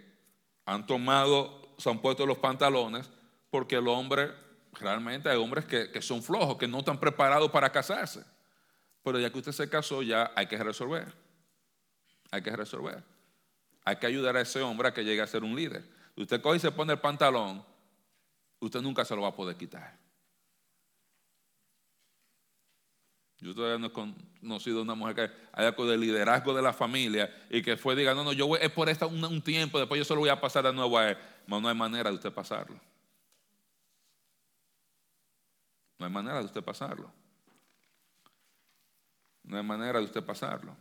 [0.65, 3.11] han tomado, se han puesto los pantalones
[3.51, 4.33] porque el hombre,
[4.73, 8.25] realmente hay hombres que, que son flojos, que no están preparados para casarse.
[9.03, 11.13] Pero ya que usted se casó, ya hay que resolver.
[12.31, 13.03] Hay que resolver.
[13.91, 15.85] Hay que ayudar a ese hombre a que llegue a ser un líder.
[16.15, 17.65] Usted coge y se pone el pantalón,
[18.61, 19.99] usted nunca se lo va a poder quitar.
[23.39, 23.93] Yo todavía no he
[24.41, 28.15] conocido una mujer que haya con el liderazgo de la familia y que fue diga,
[28.15, 30.41] no, no, yo voy, es por esta un, tiempo, después yo se lo voy a
[30.41, 31.19] pasar de nuevo a él.
[31.49, 32.79] No, no hay manera de usted pasarlo.
[35.99, 37.11] No hay manera de usted pasarlo.
[39.43, 40.77] No hay manera de usted pasarlo.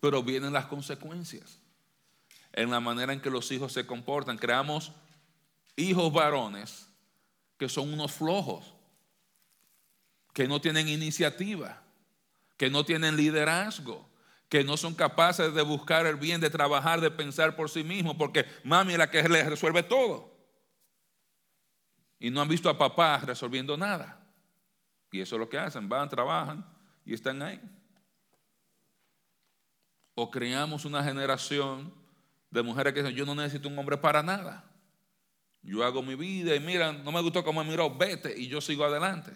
[0.00, 1.60] Pero vienen las consecuencias
[2.52, 4.38] en la manera en que los hijos se comportan.
[4.38, 4.92] Creamos
[5.76, 6.88] hijos varones
[7.56, 8.74] que son unos flojos,
[10.32, 11.82] que no tienen iniciativa,
[12.56, 14.08] que no tienen liderazgo,
[14.48, 18.16] que no son capaces de buscar el bien, de trabajar, de pensar por sí mismos,
[18.16, 20.36] porque mami es la que les resuelve todo.
[22.20, 24.20] Y no han visto a papá resolviendo nada.
[25.10, 26.66] Y eso es lo que hacen, van, trabajan
[27.04, 27.60] y están ahí
[30.20, 31.94] o creamos una generación
[32.50, 34.68] de mujeres que dicen, yo no necesito un hombre para nada.
[35.62, 38.60] Yo hago mi vida y mira, no me gustó cómo me miró, vete y yo
[38.60, 39.30] sigo adelante.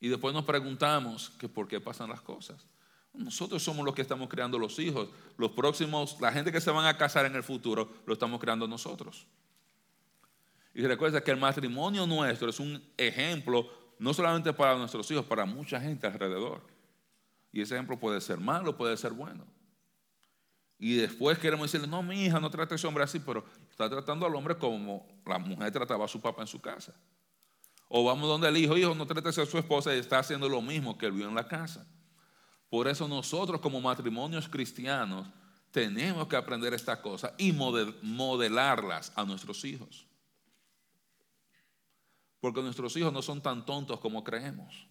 [0.00, 2.64] Y después nos preguntamos que por qué pasan las cosas.
[3.12, 5.10] Nosotros somos los que estamos creando los hijos.
[5.36, 8.66] Los próximos, la gente que se van a casar en el futuro, lo estamos creando
[8.66, 9.26] nosotros.
[10.72, 15.44] Y recuerda que el matrimonio nuestro es un ejemplo no solamente para nuestros hijos, para
[15.44, 16.79] mucha gente alrededor.
[17.52, 19.44] Y ese ejemplo puede ser malo, puede ser bueno.
[20.78, 23.88] Y después queremos decirle, no, mi hija, no trate a ese hombre así, pero está
[23.90, 26.94] tratando al hombre como la mujer trataba a su papá en su casa.
[27.88, 30.62] O vamos donde el hijo, hijo, no trate a su esposa y está haciendo lo
[30.62, 31.86] mismo que él vio en la casa.
[32.70, 35.26] Por eso nosotros como matrimonios cristianos
[35.70, 40.06] tenemos que aprender estas cosas y modelarlas a nuestros hijos.
[42.40, 44.86] Porque nuestros hijos no son tan tontos como creemos.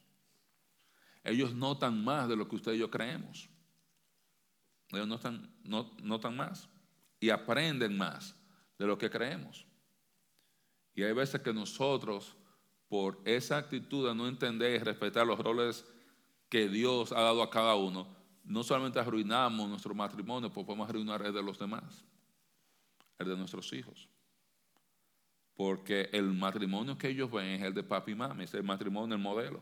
[1.24, 3.50] Ellos notan más de lo que usted y yo creemos.
[4.92, 6.70] Ellos notan, no, notan más.
[7.22, 8.36] y aprenden más
[8.78, 9.66] de lo que creemos.
[10.96, 12.36] Y hay veces que nosotros,
[12.88, 15.86] por esa actitud de no entender y respetar los roles
[16.48, 18.08] que Dios ha dado a cada uno,
[18.44, 22.04] no solamente arruinamos nuestro matrimonio, pues podemos arruinar el de los demás,
[23.20, 24.10] el de nuestros hijos.
[25.54, 29.16] Porque el matrimonio que ellos ven es el de papi y mami, es el matrimonio,
[29.16, 29.62] el modelo.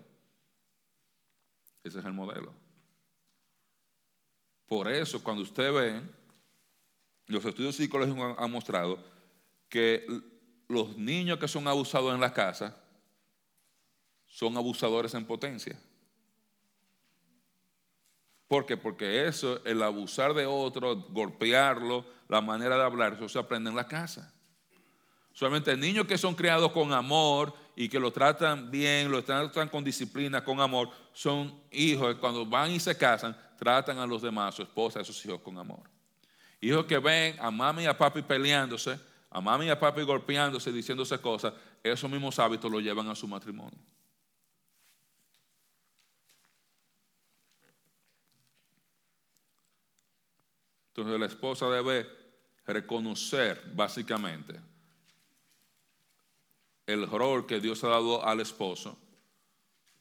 [1.87, 2.53] Ese es el modelo.
[4.67, 6.01] Por eso, cuando usted ve,
[7.27, 9.03] los estudios psicológicos han mostrado
[9.69, 10.05] que
[10.67, 12.77] los niños que son abusados en la casa
[14.27, 15.79] son abusadores en potencia.
[18.47, 18.77] ¿Por qué?
[18.77, 23.75] Porque eso, el abusar de otro, golpearlo, la manera de hablar, eso se aprende en
[23.75, 24.33] la casa.
[25.37, 29.83] Solamente niños que son criados con amor y que lo tratan bien, lo tratan con
[29.83, 34.55] disciplina, con amor, son hijos que cuando van y se casan, tratan a los demás,
[34.55, 35.87] a su esposa, a sus hijos con amor.
[36.59, 40.71] Hijos que ven a mami y a papi peleándose, a mami y a papi golpeándose,
[40.71, 43.77] diciéndose cosas, esos mismos hábitos lo llevan a su matrimonio.
[50.95, 52.09] Entonces la esposa debe
[52.65, 54.59] reconocer básicamente
[56.87, 58.97] el rol que Dios ha dado al esposo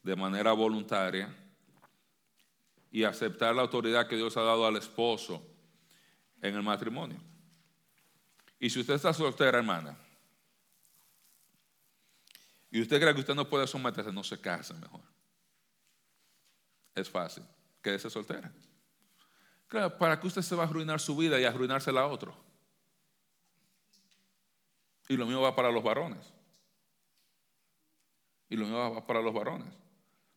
[0.03, 1.35] de manera voluntaria
[2.92, 5.42] y aceptar la autoridad que Dios ha dado al esposo
[6.40, 7.20] en el matrimonio.
[8.61, 9.99] Y si usted está soltera, hermana,
[12.70, 15.03] y usted cree que usted no puede someterse, no se case mejor.
[16.94, 17.44] Es fácil.
[17.83, 18.53] Quédese soltera.
[19.66, 22.37] Claro, ¿para qué usted se va a arruinar su vida y arruinársela a otro?
[25.09, 26.36] Y lo mismo va para los varones.
[28.48, 29.68] Y lo mismo para los varones.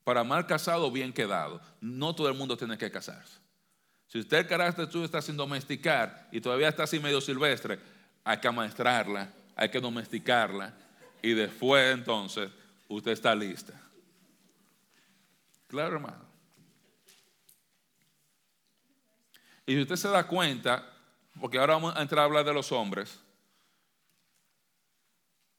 [0.04, 1.62] Para mal casado, bien quedado.
[1.82, 3.38] No todo el mundo tiene que casarse.
[4.08, 7.80] Si usted el carácter suyo está sin domesticar y todavía está así medio silvestre,
[8.24, 10.74] hay que amaestrarla, hay que domesticarla
[11.22, 12.50] y después entonces
[12.88, 13.80] usted está lista.
[15.68, 16.26] Claro, hermano.
[19.68, 20.92] Y si usted se da cuenta,
[21.40, 23.20] porque ahora vamos a entrar a hablar de los hombres,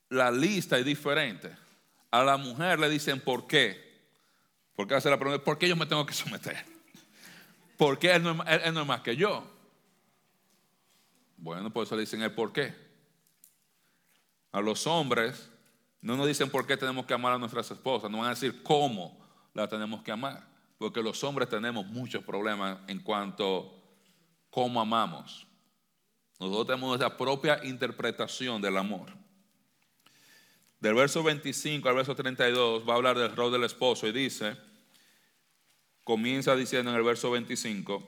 [0.08, 1.56] la lista es diferente.
[2.10, 3.90] A la mujer le dicen por qué.
[4.74, 6.64] Porque hace la pregunta, ¿por qué yo me tengo que someter?
[7.76, 9.44] ¿Por qué él no, es más que yo?
[11.36, 12.74] Bueno, por eso le dicen el por qué.
[14.52, 15.50] A los hombres
[16.00, 18.62] no nos dicen por qué tenemos que amar a nuestras esposas, nos van a decir
[18.62, 19.18] cómo
[19.54, 20.46] la tenemos que amar.
[20.78, 23.64] Porque los hombres tenemos muchos problemas en cuanto a
[24.50, 25.46] cómo amamos.
[26.38, 29.19] Nosotros tenemos nuestra propia interpretación del amor.
[30.80, 34.56] Del verso 25 al verso 32 va a hablar del rol del esposo y dice,
[36.04, 38.02] comienza diciendo en el verso 25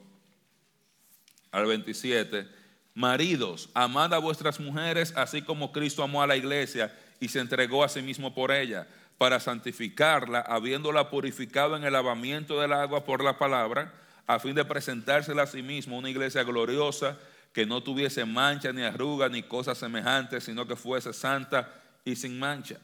[1.51, 2.49] al 27,
[2.95, 7.85] maridos, amad a vuestras mujeres así como Cristo amó a la iglesia y se entregó
[7.85, 13.23] a sí mismo por ella, para santificarla, habiéndola purificado en el lavamiento del agua por
[13.23, 13.93] la palabra,
[14.27, 17.19] a fin de presentársela a sí mismo una iglesia gloriosa,
[17.53, 22.39] que no tuviese mancha ni arruga ni cosas semejantes, sino que fuese santa y sin
[22.39, 22.79] mancha.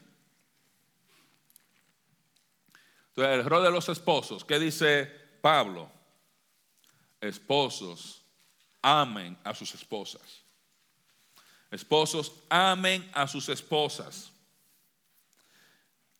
[3.09, 5.07] Entonces, el rol de los esposos, ¿qué dice
[5.41, 5.91] Pablo?
[7.21, 8.23] Esposos,
[8.81, 10.43] amen a sus esposas.
[11.71, 14.31] Esposos, amen a sus esposas.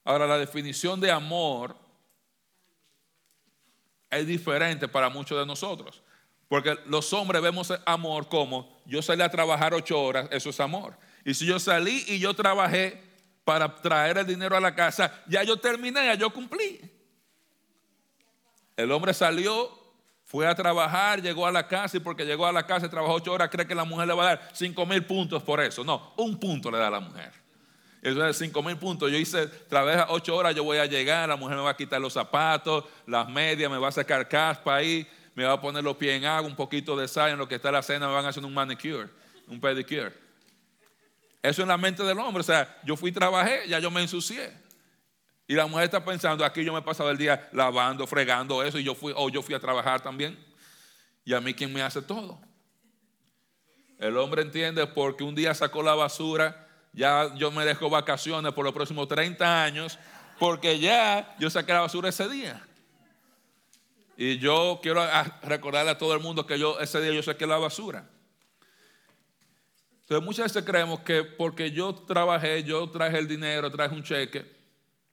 [0.05, 1.77] Ahora, la definición de amor
[4.11, 6.03] es diferente para muchos de nosotros.
[6.49, 10.97] Porque los hombres vemos amor como yo salí a trabajar ocho horas, eso es amor.
[11.25, 13.03] Y si yo salí y yo trabajé
[13.45, 16.81] para traer el dinero a la casa, ya yo terminé, ya yo cumplí.
[18.77, 19.77] El hombre salió,
[20.25, 23.15] fue a trabajar, llegó a la casa y porque llegó a la casa y trabajó
[23.15, 25.83] ocho horas, cree que la mujer le va a dar cinco mil puntos por eso.
[25.83, 27.33] No, un punto le da a la mujer.
[28.03, 29.11] Eso es cinco mil puntos.
[29.11, 32.01] Yo hice, trabaja ocho horas, yo voy a llegar, la mujer me va a quitar
[32.01, 35.97] los zapatos, las medias, me va a sacar caspa ahí, me va a poner los
[35.97, 38.27] pies en agua, un poquito de sal, en lo que está la cena me van
[38.27, 39.09] a hacer un manicure,
[39.49, 40.28] un pedicure.
[41.49, 42.41] Eso en la mente del hombre.
[42.41, 44.53] O sea, yo fui trabajé, ya yo me ensucié.
[45.47, 48.79] Y la mujer está pensando, aquí yo me he pasado el día lavando, fregando eso,
[48.79, 50.39] y yo fui, o yo fui a trabajar también.
[51.25, 52.39] Y a mí, ¿quién me hace todo?
[53.99, 58.65] El hombre entiende porque un día sacó la basura, ya yo me dejo vacaciones por
[58.65, 59.99] los próximos 30 años,
[60.39, 62.63] porque ya yo saqué la basura ese día.
[64.19, 65.03] Y yo quiero
[65.43, 68.09] recordarle a todo el mundo que yo ese día yo saqué la basura.
[70.09, 74.51] Entonces muchas veces creemos que porque yo trabajé, yo traje el dinero, traje un cheque,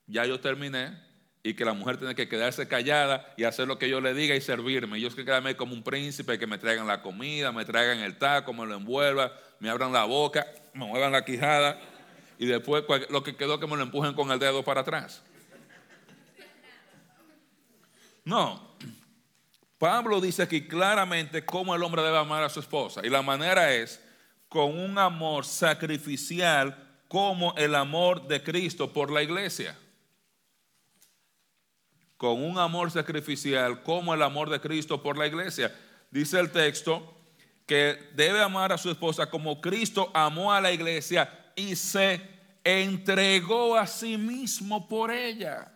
[0.07, 0.97] ya yo terminé
[1.43, 4.37] y que la mujer tiene que quedarse callada y hacer lo que yo le diga
[4.37, 5.01] y servirme.
[5.01, 8.53] Yo que quedarme como un príncipe, que me traigan la comida, me traigan el taco,
[8.53, 11.77] me lo envuelva, me abran la boca, me muevan la quijada
[12.39, 15.21] y después lo que quedó que me lo empujen con el dedo para atrás.
[18.23, 18.77] No.
[19.77, 23.01] Pablo dice aquí claramente cómo el hombre debe amar a su esposa.
[23.03, 24.04] Y la manera es
[24.55, 29.77] con un amor sacrificial como el amor de Cristo por la iglesia.
[32.15, 35.77] Con un amor sacrificial como el amor de Cristo por la iglesia.
[36.09, 37.17] Dice el texto
[37.65, 42.21] que debe amar a su esposa como Cristo amó a la iglesia y se
[42.63, 45.69] entregó a sí mismo por ella.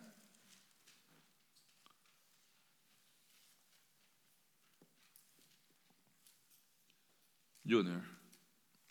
[7.62, 8.09] Junior,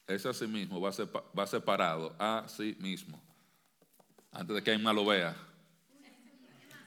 [0.09, 0.91] es a sí mismo, va,
[1.37, 3.21] va separado a sí mismo.
[4.31, 5.35] Antes de que más lo vea.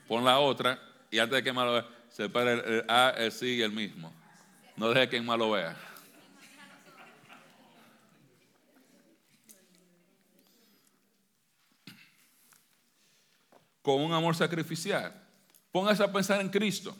[0.08, 0.78] Pon la otra
[1.10, 4.12] y antes de que más lo vea, separa el, A, el sí y el mismo.
[4.76, 5.76] No deje que más lo vea.
[13.82, 15.12] Con un amor sacrificial.
[15.70, 16.96] Póngase a pensar en Cristo.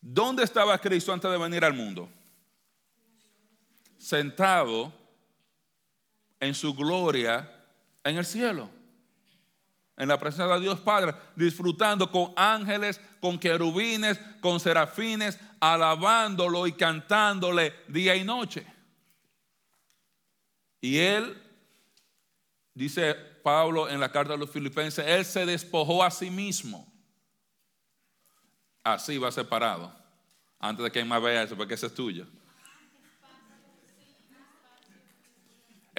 [0.00, 2.08] ¿Dónde estaba Cristo antes de venir al mundo?
[4.08, 4.90] Sentado
[6.40, 7.46] en su gloria
[8.02, 8.70] en el cielo,
[9.98, 16.72] en la presencia de Dios Padre, disfrutando con ángeles, con querubines, con serafines, alabándolo y
[16.72, 18.66] cantándole día y noche.
[20.80, 21.42] Y él,
[22.72, 26.90] dice Pablo en la carta de los filipenses, él se despojó a sí mismo.
[28.82, 29.94] Así va separado.
[30.58, 32.26] Antes de que más vea eso, porque ese es tuyo.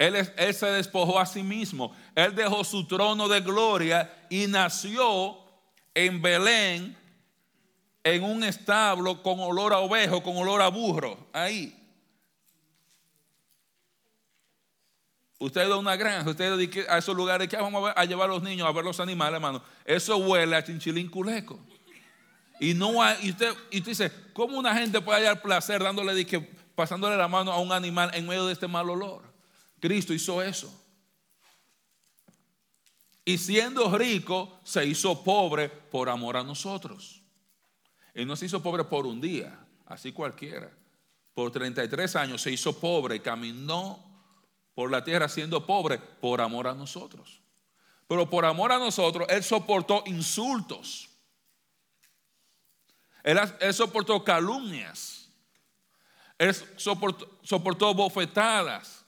[0.00, 1.94] Él, se despojó a sí mismo.
[2.14, 5.36] Él dejó su trono de gloria y nació
[5.92, 6.96] en Belén
[8.02, 11.18] en un establo con olor a ovejo, con olor a burro.
[11.34, 11.76] Ahí.
[15.38, 18.66] Usted da una granja, usted a esos lugares que vamos a, llevar a los niños
[18.66, 19.62] a ver los animales, hermano.
[19.84, 21.60] Eso huele a chinchilín culeco.
[22.58, 26.26] Y no hay, y usted, y dice, ¿cómo una gente puede hallar placer dándole,
[26.74, 29.29] pasándole la mano a un animal en medio de este mal olor?
[29.80, 30.72] Cristo hizo eso.
[33.24, 37.22] Y siendo rico, se hizo pobre por amor a nosotros.
[38.14, 40.70] Él no se hizo pobre por un día, así cualquiera.
[41.34, 44.04] Por 33 años se hizo pobre y caminó
[44.74, 47.40] por la tierra siendo pobre por amor a nosotros.
[48.08, 51.08] Pero por amor a nosotros, Él soportó insultos.
[53.22, 53.38] Él,
[53.72, 55.30] soportó calumnias.
[56.36, 58.99] Él soportó, soportó bofetadas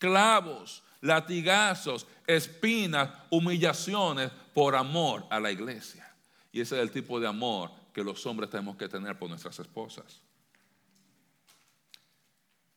[0.00, 6.12] clavos, latigazos, espinas, humillaciones por amor a la iglesia.
[6.50, 9.58] Y ese es el tipo de amor que los hombres tenemos que tener por nuestras
[9.60, 10.20] esposas.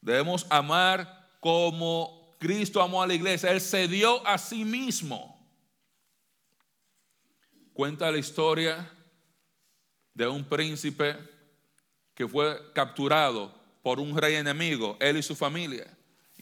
[0.01, 3.51] Debemos amar como Cristo amó a la iglesia.
[3.51, 5.39] Él se dio a sí mismo.
[7.73, 8.91] Cuenta la historia
[10.13, 11.17] de un príncipe
[12.13, 15.87] que fue capturado por un rey enemigo, él y su familia.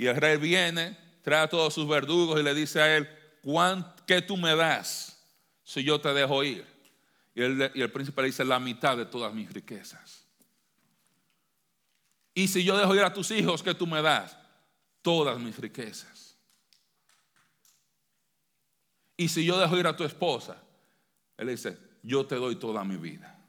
[0.01, 3.07] Y el rey viene, trae a todos sus verdugos y le dice a él,
[4.07, 5.23] ¿qué tú me das
[5.63, 6.65] si yo te dejo ir?
[7.35, 10.25] Y el, y el príncipe le dice, la mitad de todas mis riquezas.
[12.33, 14.35] Y si yo dejo ir a tus hijos, ¿qué tú me das?
[15.03, 16.35] Todas mis riquezas.
[19.15, 20.57] Y si yo dejo ir a tu esposa,
[21.37, 23.39] él dice, yo te doy toda mi vida.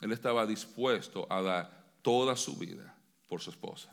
[0.00, 2.91] Él estaba dispuesto a dar toda su vida
[3.32, 3.88] por su esposa.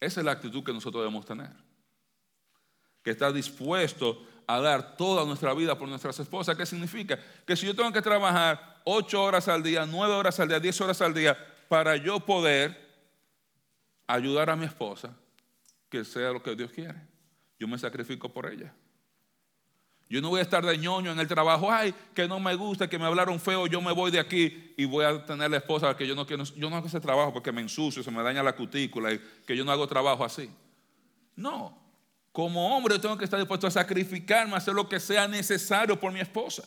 [0.00, 1.52] Esa es la actitud que nosotros debemos tener.
[3.04, 6.56] Que está dispuesto a dar toda nuestra vida por nuestras esposas.
[6.56, 7.20] ¿Qué significa?
[7.46, 10.80] Que si yo tengo que trabajar ocho horas al día, nueve horas al día, diez
[10.80, 12.76] horas al día, para yo poder
[14.08, 15.16] ayudar a mi esposa,
[15.88, 17.00] que sea lo que Dios quiere,
[17.60, 18.74] yo me sacrifico por ella.
[20.10, 22.88] Yo no voy a estar de ñoño en el trabajo, ay, que no me gusta,
[22.88, 25.94] que me hablaron feo, yo me voy de aquí y voy a tener la esposa
[25.94, 28.42] que yo no quiero, yo no hago ese trabajo porque me ensucio, se me daña
[28.42, 30.50] la cutícula y que yo no hago trabajo así.
[31.36, 31.78] No,
[32.32, 36.00] como hombre yo tengo que estar dispuesto a sacrificarme, a hacer lo que sea necesario
[36.00, 36.66] por mi esposa.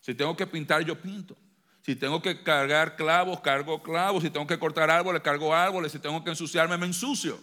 [0.00, 1.36] Si tengo que pintar, yo pinto.
[1.82, 4.22] Si tengo que cargar clavos, cargo clavos.
[4.22, 5.92] Si tengo que cortar árboles, cargo árboles.
[5.92, 7.38] Si tengo que ensuciarme, me ensucio.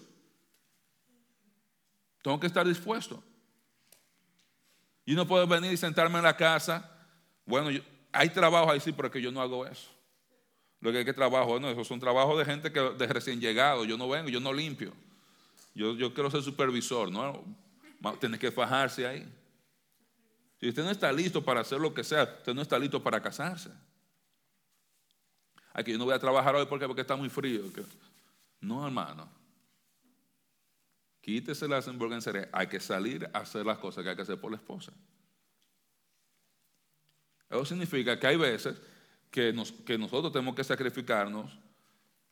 [2.22, 3.24] Tengo que estar dispuesto.
[5.10, 6.88] Y no puedo venir y sentarme en la casa.
[7.44, 7.76] Bueno,
[8.12, 9.90] hay trabajo ahí sí, pero que yo no hago eso.
[10.82, 13.86] Lo que hay que trabajo, no, esos son trabajos de gente que de recién llegado.
[13.86, 14.94] Yo no vengo, yo no limpio.
[15.74, 17.44] Yo, yo quiero ser supervisor, ¿no?
[18.20, 19.28] Tienes que fajarse ahí.
[20.60, 23.20] Si usted no está listo para hacer lo que sea, usted no está listo para
[23.20, 23.72] casarse.
[25.74, 27.64] Aquí yo no voy a trabajar hoy porque, porque está muy frío.
[28.62, 29.28] No, hermano.
[31.30, 32.50] Quítese la hamburguesería.
[32.52, 34.92] Hay que salir a hacer las cosas que hay que hacer por la esposa.
[37.48, 38.82] Eso significa que hay veces
[39.30, 39.54] que,
[39.86, 41.56] que nosotros tenemos que sacrificarnos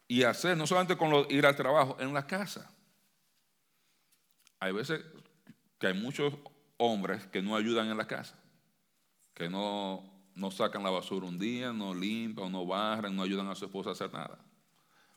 [0.08, 2.72] y hacer, no solamente con ir al trabajo, en la casa.
[4.60, 5.06] Hay veces
[5.78, 6.34] que hay muchos
[6.78, 8.36] hombres que no ayudan en la casa,
[9.36, 13.54] que no, no sacan la basura un día, no limpian, no barran, no ayudan a
[13.54, 14.40] su esposa a hacer nada.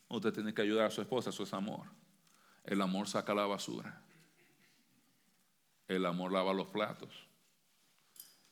[0.07, 2.00] Usted tiene que ayudar a su esposa, eso es amor.
[2.63, 4.01] El amor saca la basura.
[5.87, 7.09] El amor lava los platos.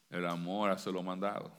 [0.10, 1.51] El amor hace lo mandado.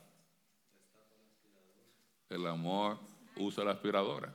[2.29, 2.99] El amor
[3.35, 4.33] usa la aspiradora.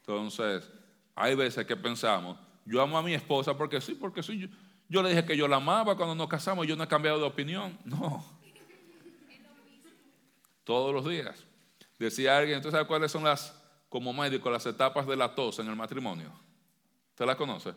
[0.00, 0.70] Entonces,
[1.14, 4.50] hay veces que pensamos, yo amo a mi esposa porque sí, porque sí.
[4.88, 7.24] Yo, le dije que yo la amaba cuando nos casamos, yo no he cambiado de
[7.24, 7.78] opinión.
[7.84, 8.24] No.
[10.64, 11.44] Todos los días.
[11.98, 13.57] Decía alguien, ¿entonces sabe cuáles son las,
[13.88, 16.32] como médico, las etapas de la tos en el matrimonio?
[17.10, 17.74] ¿Usted la conoce?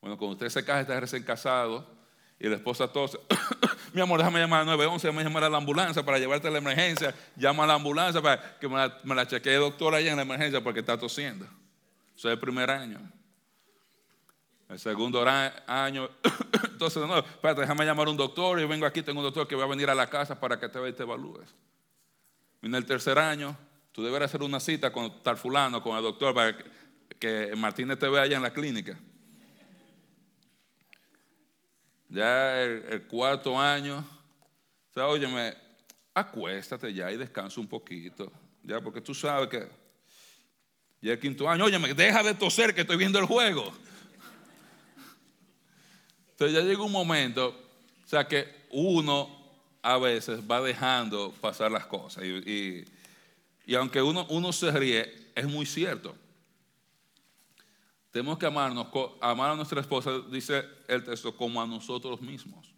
[0.00, 1.96] Bueno, cuando usted se casa, está recién casado
[2.38, 3.18] y la esposa tose,
[3.94, 6.58] mi amor, déjame llamar al 911, déjame llamar a la ambulancia para llevarte a la
[6.58, 10.62] emergencia, llama a la ambulancia para que me la, chequee doctor allá en la emergencia
[10.62, 11.46] porque está tosiendo.
[12.14, 13.00] Eso es el primer año.
[14.68, 15.24] El segundo
[15.66, 16.10] año,
[16.64, 18.60] entonces, no, espérate, déjame llamar a un doctor.
[18.60, 20.68] Yo vengo aquí, tengo un doctor que va a venir a la casa para que
[20.68, 21.54] te te evalúes.
[22.62, 23.56] En el tercer año,
[23.96, 26.54] tú deberás hacer una cita con tal fulano, con el doctor, para
[27.18, 28.94] que, Martínez te vea allá en la clínica.
[32.10, 34.04] Ya el, cuarto año,
[34.90, 35.56] o sea, óyeme,
[36.12, 38.30] acuéstate ya y descansa un poquito.
[38.62, 39.66] Ya, porque tú sabes que
[41.00, 43.72] ya el quinto año, óyeme, deja de toser que estoy viendo el juego.
[46.32, 47.48] Entonces ya llega un momento,
[48.04, 49.34] o sea que uno
[49.80, 52.24] a veces va dejando pasar las cosas.
[52.24, 52.84] Y,
[53.74, 56.14] aunque uno, uno se ríe, es muy cierto.
[58.10, 58.86] Tenemos que amarnos,
[59.20, 62.72] amar a nuestra esposa, dice el texto, como a nosotros mismos.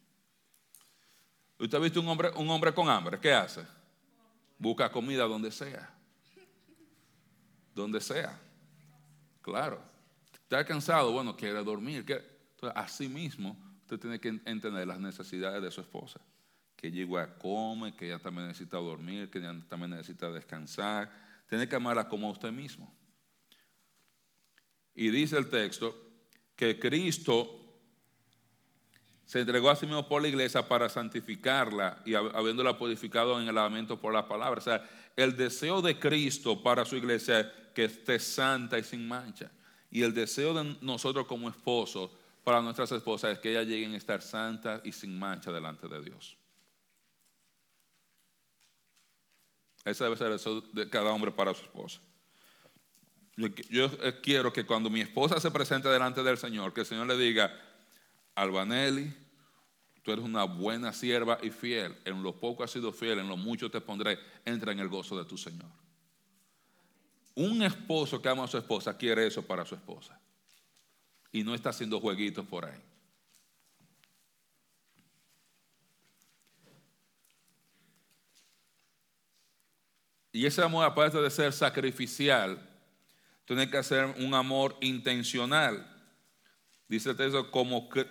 [1.58, 3.20] ¿Usted ha visto un hombre, un hombre con hambre?
[3.20, 3.64] ¿Qué hace?
[4.58, 5.94] Busca comida donde sea.
[7.74, 8.40] Donde sea.
[9.42, 9.80] Claro.
[10.32, 12.04] Está cansado, bueno, quiere dormir.
[12.08, 16.20] Entonces, así mismo, usted tiene que entender las necesidades de su esposa.
[16.78, 21.10] Que ella igual come, que ella también necesita dormir, que ella también necesita descansar.
[21.48, 22.90] Tiene que amarla como a usted mismo.
[24.94, 25.94] Y dice el texto
[26.56, 27.58] que Cristo
[29.28, 33.54] se entregó a sí mismo por la iglesia para santificarla y habiéndola purificado en el
[33.54, 34.58] lavamiento por la palabra.
[34.58, 39.06] O sea, el deseo de Cristo para su iglesia es que esté santa y sin
[39.06, 39.50] mancha.
[39.90, 42.10] Y el deseo de nosotros como esposos
[42.42, 46.00] para nuestras esposas es que ellas lleguen a estar santas y sin mancha delante de
[46.00, 46.37] Dios.
[49.90, 52.00] Ese debe ser deseo de cada hombre para su esposa.
[53.70, 53.88] Yo,
[54.20, 57.56] quiero que cuando mi esposa se presente delante del Señor, que el Señor le diga,
[58.34, 59.14] Albanelli,
[60.02, 61.96] tú eres una buena sierva y fiel.
[62.04, 64.18] En lo poco has sido fiel, en lo mucho te pondré.
[64.44, 65.70] Entra en el gozo de tu Señor.
[67.36, 70.20] Un esposo que ama a su esposa quiere eso para su esposa
[71.32, 72.80] y no está haciendo jueguitos por ahí.
[80.32, 82.58] Y ese amor, aparte de ser sacrificial,
[83.44, 85.86] tiene que ser un amor intencional.
[86.86, 88.06] Dice el texto, como que,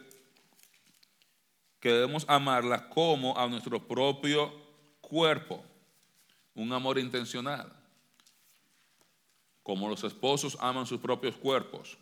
[1.80, 4.51] que debemos amarla como a nuestro propio
[4.99, 5.63] cuerpo.
[6.55, 7.72] Un amor intencional.
[9.61, 11.97] Como los esposos aman sus propios cuerpos.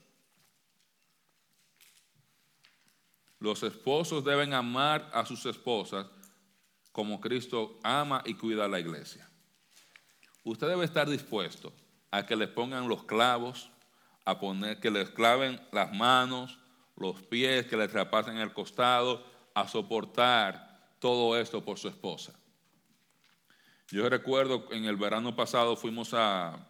[3.39, 6.07] Los esposos deben amar a sus esposas
[6.93, 9.29] como Cristo ama y cuida a la iglesia.
[10.45, 11.73] Usted debe estar dispuesto
[12.11, 13.71] a que le pongan los clavos,
[14.25, 16.59] a poner que les claven las manos,
[16.95, 19.25] los pies, que le trapasen el costado,
[19.55, 22.33] a soportar todo esto por su esposa.
[23.89, 26.67] Yo recuerdo en el verano pasado fuimos a,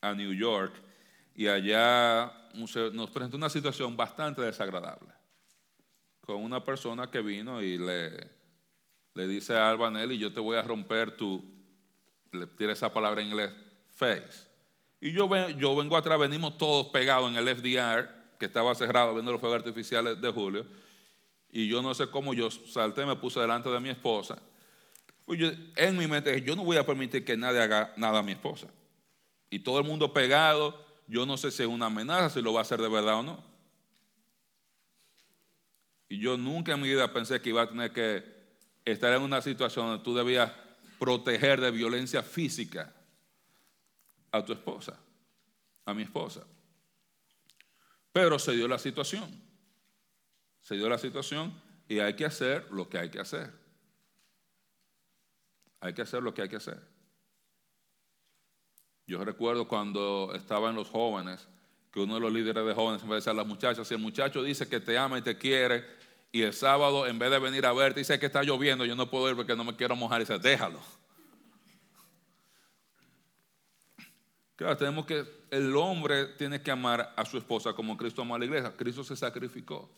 [0.00, 0.80] a New York
[1.34, 5.12] y allá nos presentó una situación bastante desagradable
[6.20, 8.30] con una persona que vino y le,
[9.14, 11.55] le dice a Albanelli, yo te voy a romper tu,
[12.36, 13.50] le tira esa palabra en inglés,
[13.90, 14.46] face.
[15.00, 18.08] Y yo, yo vengo atrás, venimos todos pegados en el FDR,
[18.38, 20.66] que estaba cerrado viendo los fuegos artificiales de julio.
[21.50, 24.38] Y yo no sé cómo yo salté, me puse delante de mi esposa.
[25.24, 25.40] Pues
[25.76, 28.68] en mi mente, yo no voy a permitir que nadie haga nada a mi esposa.
[29.50, 32.60] Y todo el mundo pegado, yo no sé si es una amenaza, si lo va
[32.60, 33.44] a hacer de verdad o no.
[36.08, 38.24] Y yo nunca en mi vida pensé que iba a tener que
[38.84, 40.52] estar en una situación donde tú debías
[40.98, 42.92] proteger de violencia física
[44.30, 44.98] a tu esposa,
[45.84, 46.44] a mi esposa.
[48.12, 49.28] Pero se dio la situación.
[50.60, 51.52] Se dio la situación
[51.88, 53.52] y hay que hacer lo que hay que hacer.
[55.80, 56.80] Hay que hacer lo que hay que hacer.
[59.06, 61.46] Yo recuerdo cuando estaba en los jóvenes,
[61.92, 64.42] que uno de los líderes de jóvenes me decía a las muchachas, si el muchacho
[64.42, 65.86] dice que te ama y te quiere,
[66.32, 69.10] y el sábado en vez de venir a verte dice que está lloviendo, yo no
[69.10, 70.80] puedo ir porque no me quiero mojar, y dice, déjalo.
[74.56, 78.38] Claro, tenemos que, el hombre tiene que amar a su esposa como Cristo amó a
[78.38, 78.74] la iglesia.
[78.74, 79.90] Cristo se sacrificó.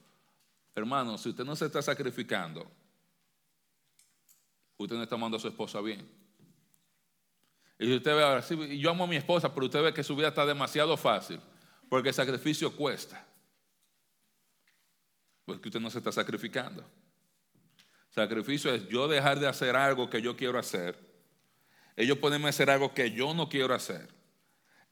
[0.74, 2.68] Hermano, si usted no se está sacrificando,
[4.76, 6.08] usted no está amando a su esposa bien.
[7.78, 10.16] Y usted ve ahora, sí, yo amo a mi esposa, pero usted ve que su
[10.16, 11.40] vida está demasiado fácil,
[11.88, 13.24] porque el sacrificio cuesta.
[15.48, 16.88] Porque usted no se está sacrificando.
[18.10, 20.96] Sacrificio es yo dejar de hacer algo que yo quiero hacer.
[21.96, 24.16] Ellos pueden hacer algo que yo no quiero hacer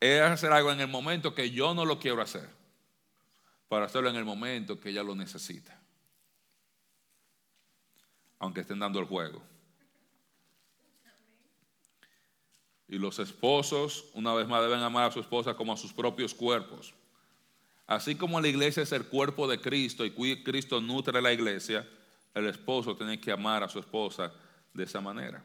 [0.00, 2.48] es hacer algo en el momento que yo no lo quiero hacer,
[3.68, 5.80] para hacerlo en el momento que ella lo necesita.
[8.38, 9.42] Aunque estén dando el juego.
[12.88, 16.34] Y los esposos, una vez más, deben amar a su esposa como a sus propios
[16.34, 16.94] cuerpos.
[17.86, 21.88] Así como la iglesia es el cuerpo de Cristo y Cristo nutre a la iglesia,
[22.34, 24.32] el esposo tiene que amar a su esposa
[24.74, 25.42] de esa manera.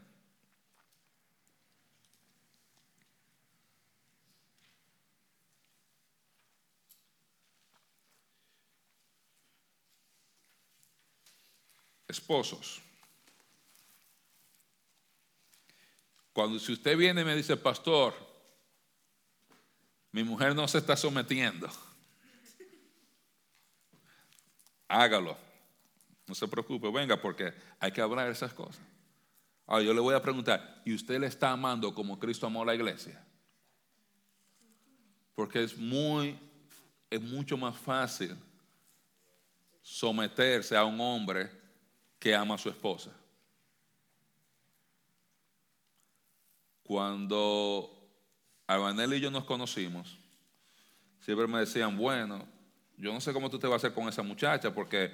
[12.11, 12.81] esposos.
[16.33, 18.13] Cuando si usted viene y me dice, pastor,
[20.11, 21.69] mi mujer no se está sometiendo,
[24.91, 25.37] hágalo.
[26.27, 28.81] No se preocupe, venga, porque hay que hablar de esas cosas.
[29.65, 32.65] Ahora yo le voy a preguntar, ¿y usted le está amando como Cristo amó a
[32.65, 33.23] la iglesia?
[35.33, 36.37] Porque es muy,
[37.09, 38.35] es mucho más fácil
[39.81, 41.49] someterse a un hombre
[42.19, 43.11] que ama a su esposa.
[46.83, 47.89] Cuando
[48.67, 50.17] Albanel y yo nos conocimos,
[51.19, 52.45] siempre me decían, bueno,
[53.01, 55.05] yo no sé cómo tú te vas a hacer con esa muchacha, porque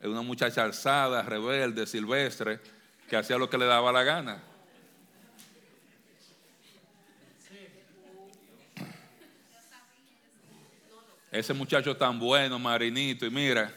[0.00, 2.60] es una muchacha alzada, rebelde, silvestre,
[3.08, 4.42] que hacía lo que le daba la gana.
[11.30, 13.72] Ese muchacho tan bueno, marinito, y mira,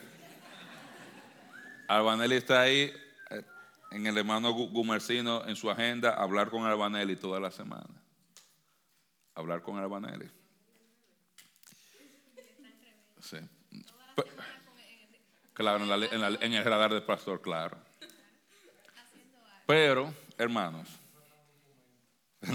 [1.86, 2.92] Albanelli está ahí
[3.30, 3.44] eh,
[3.92, 8.02] en el hermano Gumercino en su agenda, hablar con Albanelli toda la semana.
[9.36, 10.28] Hablar con Albanelli.
[13.20, 13.38] Sí.
[15.60, 15.92] Claro, en,
[16.54, 17.76] el radar del pastor, claro.
[19.66, 20.88] Pero, hermanos,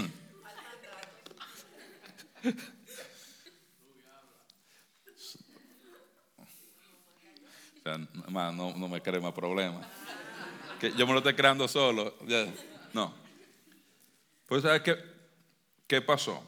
[8.24, 9.88] no, no me cree más problema.
[10.96, 12.12] Yo me lo estoy creando solo.
[12.92, 13.14] No.
[14.48, 14.96] Pues, ¿sabes qué,
[15.86, 16.42] qué pasó?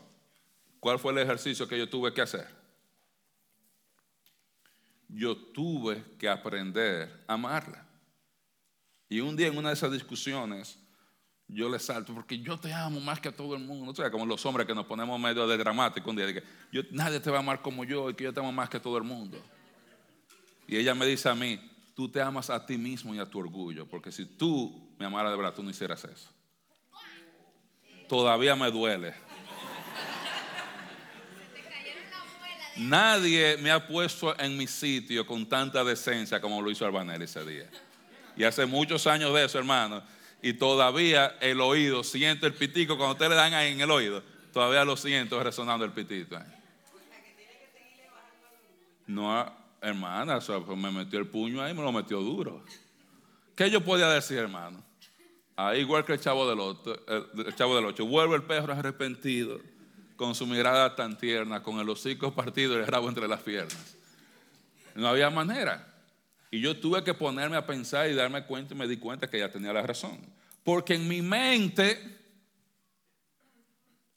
[0.80, 2.57] ¿Cuál fue el ejercicio que yo tuve que hacer?
[5.08, 7.86] Yo tuve que aprender a amarla.
[9.08, 10.78] Y un día en una de esas discusiones,
[11.46, 13.92] yo le salto, porque yo te amo más que a todo el mundo.
[13.92, 16.26] O sea, como los hombres que nos ponemos medio de dramático un día,
[16.90, 18.98] nadie te va a amar como yo y que yo te amo más que todo
[18.98, 19.42] el mundo.
[20.66, 21.58] Y ella me dice a mí,
[21.96, 25.32] tú te amas a ti mismo y a tu orgullo, porque si tú me amaras
[25.32, 26.30] de verdad, tú no hicieras eso.
[28.06, 29.14] Todavía me duele.
[32.78, 37.44] Nadie me ha puesto en mi sitio con tanta decencia como lo hizo Albanel ese
[37.44, 37.68] día.
[38.36, 40.02] Y hace muchos años de eso, hermano.
[40.40, 44.22] Y todavía el oído, siento el pitico, cuando ustedes le dan ahí en el oído,
[44.52, 46.38] todavía lo siento resonando el pitito.
[49.08, 52.62] No, hermana, pues me metió el puño ahí, me lo metió duro.
[53.56, 54.84] ¿Qué yo podía decir, hermano?
[55.56, 59.58] Ahí igual que el chavo del ocho, el chavo del ocho, vuelve el perro arrepentido,
[60.18, 63.96] con su mirada tan tierna, con el hocico partido y el rabo entre las piernas.
[64.94, 65.86] No había manera.
[66.50, 69.38] Y yo tuve que ponerme a pensar y darme cuenta y me di cuenta que
[69.38, 70.18] ella tenía la razón.
[70.62, 72.18] Porque en mi mente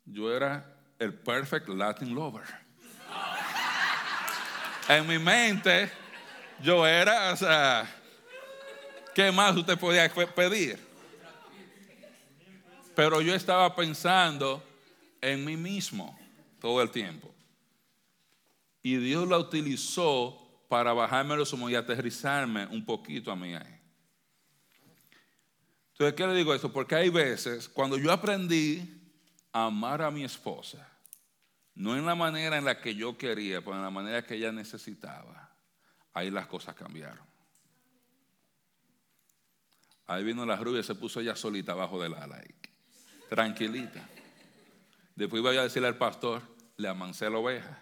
[0.03, 2.43] yo era el perfect Latin lover
[4.87, 5.91] en mi mente
[6.61, 7.89] yo era, o sea,
[9.15, 10.79] ¿qué más usted podía pedir?
[12.95, 14.63] Pero yo estaba pensando
[15.21, 16.17] en mí mismo
[16.59, 17.33] todo el tiempo.
[18.83, 23.79] Y Dios la utilizó para bajarme los humos y aterrizarme un poquito a mí ahí.
[25.91, 26.73] Entonces, ¿qué le digo esto?
[26.73, 29.01] Porque hay veces, cuando yo aprendí
[29.51, 30.87] a amar a mi esposa,
[31.75, 34.51] no en la manera en la que yo quería, pero en la manera que ella
[34.51, 35.53] necesitaba,
[36.13, 37.25] ahí las cosas cambiaron.
[40.07, 42.43] Ahí vino la rubia se puso ella solita abajo del ala,
[43.29, 44.09] tranquilita.
[45.21, 46.41] Después iba a decirle al pastor,
[46.77, 47.77] le amancé la oveja.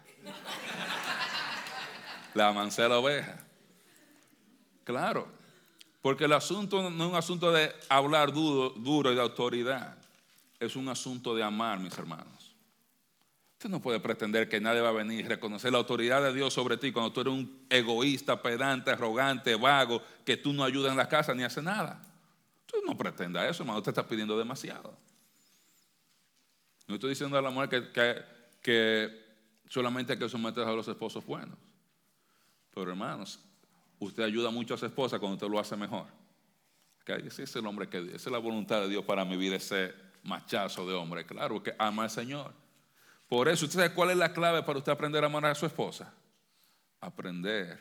[2.34, 3.38] Le amancé la oveja.
[4.84, 5.26] Claro,
[6.02, 9.96] porque el asunto no es un asunto de hablar duro, duro y de autoridad,
[10.60, 12.54] es un asunto de amar, mis hermanos.
[13.54, 16.54] Usted no puede pretender que nadie va a venir y reconocer la autoridad de Dios
[16.54, 20.98] sobre ti cuando tú eres un egoísta, pedante, arrogante, vago, que tú no ayudas en
[20.98, 22.02] la casa ni haces nada.
[22.66, 24.94] Tú no pretenda eso, hermano, usted está pidiendo demasiado.
[26.90, 28.24] No estoy diciendo a la mujer que,
[28.64, 29.26] que,
[29.68, 31.56] solamente hay que someterse a los esposos buenos.
[32.74, 33.40] Pero hermanos,
[34.00, 36.08] usted ayuda mucho a su esposa cuando usted lo hace mejor.
[37.06, 39.94] Ese es el hombre que esa es la voluntad de Dios para mi vida, ese
[40.24, 41.28] machazo de hombre.
[41.28, 42.54] Claro, que ama al Señor.
[43.28, 45.68] Por eso, ¿usted sabe cuál es la clave para usted aprender a amar a su
[45.68, 46.12] esposa?
[47.02, 47.80] Aprender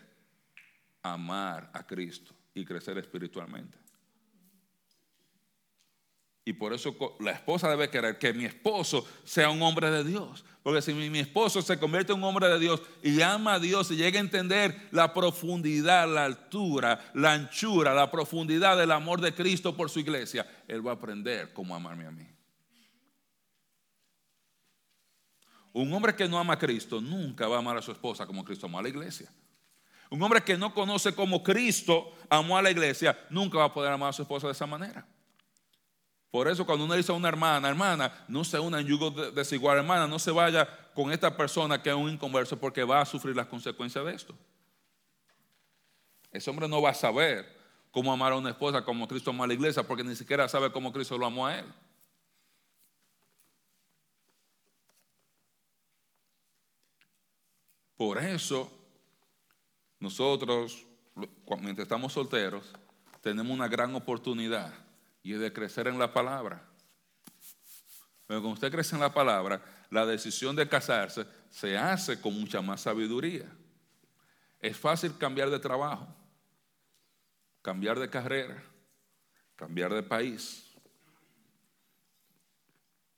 [1.03, 3.79] a amar a Cristo y crecer espiritualmente.
[6.49, 10.47] Y por eso la esposa debe querer que mi esposo sea un hombre de Dios.
[10.63, 13.91] Porque si mi, esposo se convierte en un hombre de Dios y ama a Dios
[13.91, 19.35] y llega a entender la profundidad, la altura, la anchura, la profundidad del amor de
[19.35, 22.27] Cristo por su iglesia, él va a aprender cómo amarme a mí.
[25.75, 28.43] Un hombre que no ama a Cristo nunca va a amar a su esposa como
[28.43, 29.31] Cristo amó a la iglesia.
[30.09, 33.93] Un hombre que no conoce cómo Cristo amó a la iglesia nunca va a poder
[33.93, 35.07] amar a su esposa de esa manera.
[36.31, 39.79] Por eso cuando uno dice a una hermana, hermana, no se una en yugo desigual,
[39.79, 43.35] hermana, no se vaya con esta persona que es un inconverso porque va a sufrir
[43.35, 44.35] las consecuencias de esto.
[46.31, 47.57] Ese hombre no va a saber
[47.91, 50.71] cómo amar a una esposa como Cristo amó a la iglesia porque ni siquiera sabe
[50.71, 51.67] cómo Cristo lo amó a él.
[57.97, 58.71] Por eso,
[59.99, 60.85] nosotros,
[61.61, 62.71] mientras estamos solteros,
[63.23, 64.88] tenemos una gran oportunidad
[65.23, 66.63] y de crecer en la palabra.
[68.27, 72.61] Pero cuando usted crece en la palabra, la decisión de casarse se hace con mucha
[72.61, 73.51] más sabiduría.
[74.61, 76.07] Es fácil cambiar de trabajo,
[77.63, 78.63] cambiar de carrera,
[79.57, 80.65] cambiar de país.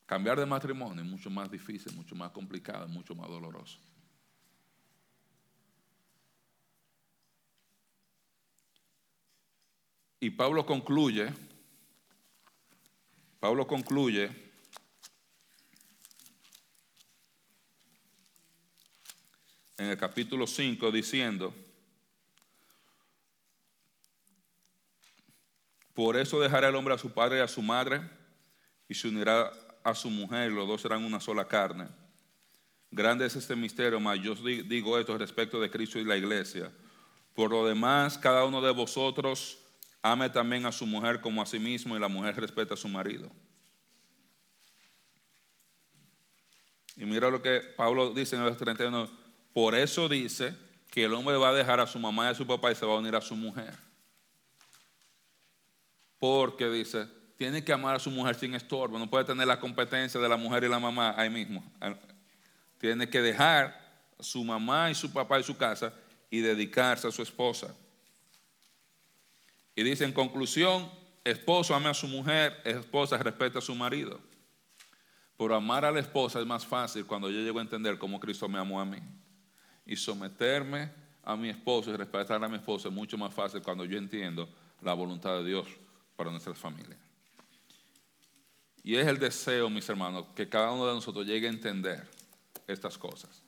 [0.06, 3.78] Cambiar de matrimonio es mucho más difícil, mucho más complicado, mucho más doloroso.
[10.18, 11.32] Y Pablo concluye
[13.40, 14.30] Pablo concluye
[19.78, 21.54] en el capítulo 5 diciendo,
[25.94, 28.02] por eso dejará el hombre a su padre y a su madre
[28.86, 29.50] y se unirá
[29.82, 31.88] a su mujer los dos serán una sola carne.
[32.90, 36.70] Grande es este misterio, mas yo digo esto respecto de Cristo y la iglesia.
[37.34, 39.59] Por lo demás, cada uno de vosotros
[40.02, 42.88] Ame también a su mujer como a sí mismo y la mujer respeta a su
[42.88, 43.30] marido.
[46.96, 49.10] Y mira lo que Pablo dice en el 31.
[49.52, 50.54] Por eso dice
[50.90, 52.84] que el hombre va a dejar a su mamá y a su papá y se
[52.84, 53.74] va a unir a su mujer.
[56.18, 58.98] Porque dice, tiene que amar a su mujer sin estorbo.
[58.98, 61.64] No puede tener la competencia de la mujer y la mamá ahí mismo.
[62.78, 63.80] Tiene que dejar
[64.18, 65.92] a su mamá y su papá y su casa
[66.30, 67.74] y dedicarse a su esposa.
[69.74, 70.90] Y dice en conclusión,
[71.24, 74.20] esposo ame a su mujer, esposa respeta a su marido.
[75.36, 78.48] Pero amar a la esposa es más fácil cuando yo llego a entender cómo Cristo
[78.48, 78.98] me amó a mí.
[79.86, 80.92] Y someterme
[81.22, 84.48] a mi esposo y respetar a mi esposa es mucho más fácil cuando yo entiendo
[84.82, 85.66] la voluntad de Dios
[86.16, 86.98] para nuestras familias.
[88.82, 92.08] Y es el deseo, mis hermanos, que cada uno de nosotros llegue a entender
[92.66, 93.42] estas cosas.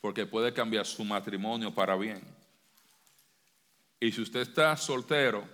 [0.00, 2.22] Porque puede cambiar su matrimonio para bien.
[4.00, 5.44] Y si usted está soltero,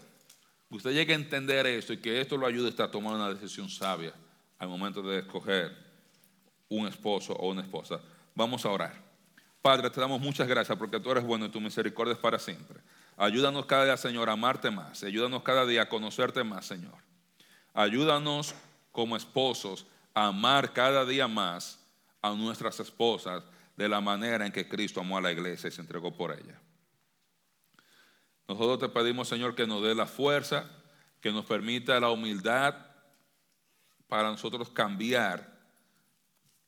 [0.71, 4.15] usted llegue a entender esto y que esto lo ayude a tomar una decisión sabia
[4.59, 5.77] al momento de escoger
[6.69, 8.01] un esposo o una esposa.
[8.35, 9.07] Vamos a orar.
[9.61, 12.81] Padre, te damos muchas gracias porque tú eres bueno y tu misericordia es para siempre.
[13.17, 15.03] Ayúdanos cada día, Señor, a amarte más.
[15.03, 16.95] Ayúdanos cada día a conocerte más, Señor.
[17.75, 18.55] Ayúdanos
[18.93, 21.81] como esposos a amar cada día más
[22.23, 23.43] a nuestras esposas
[23.77, 26.61] de la manera en que Cristo amó a la iglesia y se entregó por ella.
[28.49, 30.71] Nosotros te pedimos, Señor, que nos dé la fuerza,
[31.21, 32.75] que nos permita la humildad
[34.09, 35.57] para nosotros cambiar,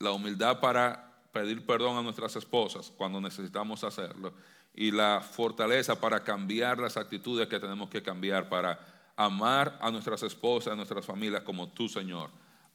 [0.00, 4.32] la humildad para pedir perdón a nuestras esposas cuando necesitamos hacerlo
[4.74, 8.78] y la fortaleza para cambiar las actitudes que tenemos que cambiar para
[9.16, 12.30] amar a nuestras esposas, a nuestras familias como tú, Señor,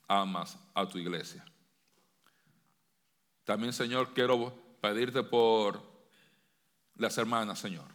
[0.07, 1.45] amas a tu iglesia.
[3.45, 5.81] También, Señor, quiero pedirte por
[6.95, 7.85] las hermanas, Señor,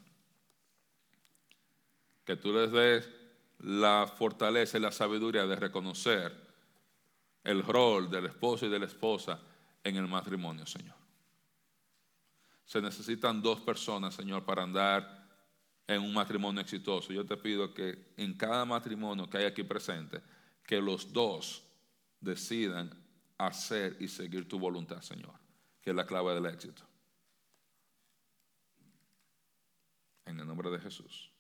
[2.29, 3.09] que tú les des
[3.61, 6.31] la fortaleza y la sabiduría de reconocer
[7.43, 9.41] el rol del esposo y de la esposa
[9.83, 10.95] en el matrimonio, Señor.
[12.66, 15.26] Se necesitan dos personas, Señor, para andar
[15.87, 17.14] en un matrimonio exitoso.
[17.14, 20.20] Yo te pido que en cada matrimonio que hay aquí presente,
[20.66, 21.64] que los dos
[22.20, 22.91] decidan
[23.39, 25.33] hacer y seguir tu voluntad, Señor,
[25.81, 26.83] que es la clave del éxito.
[30.26, 31.33] En el nombre de Jesús.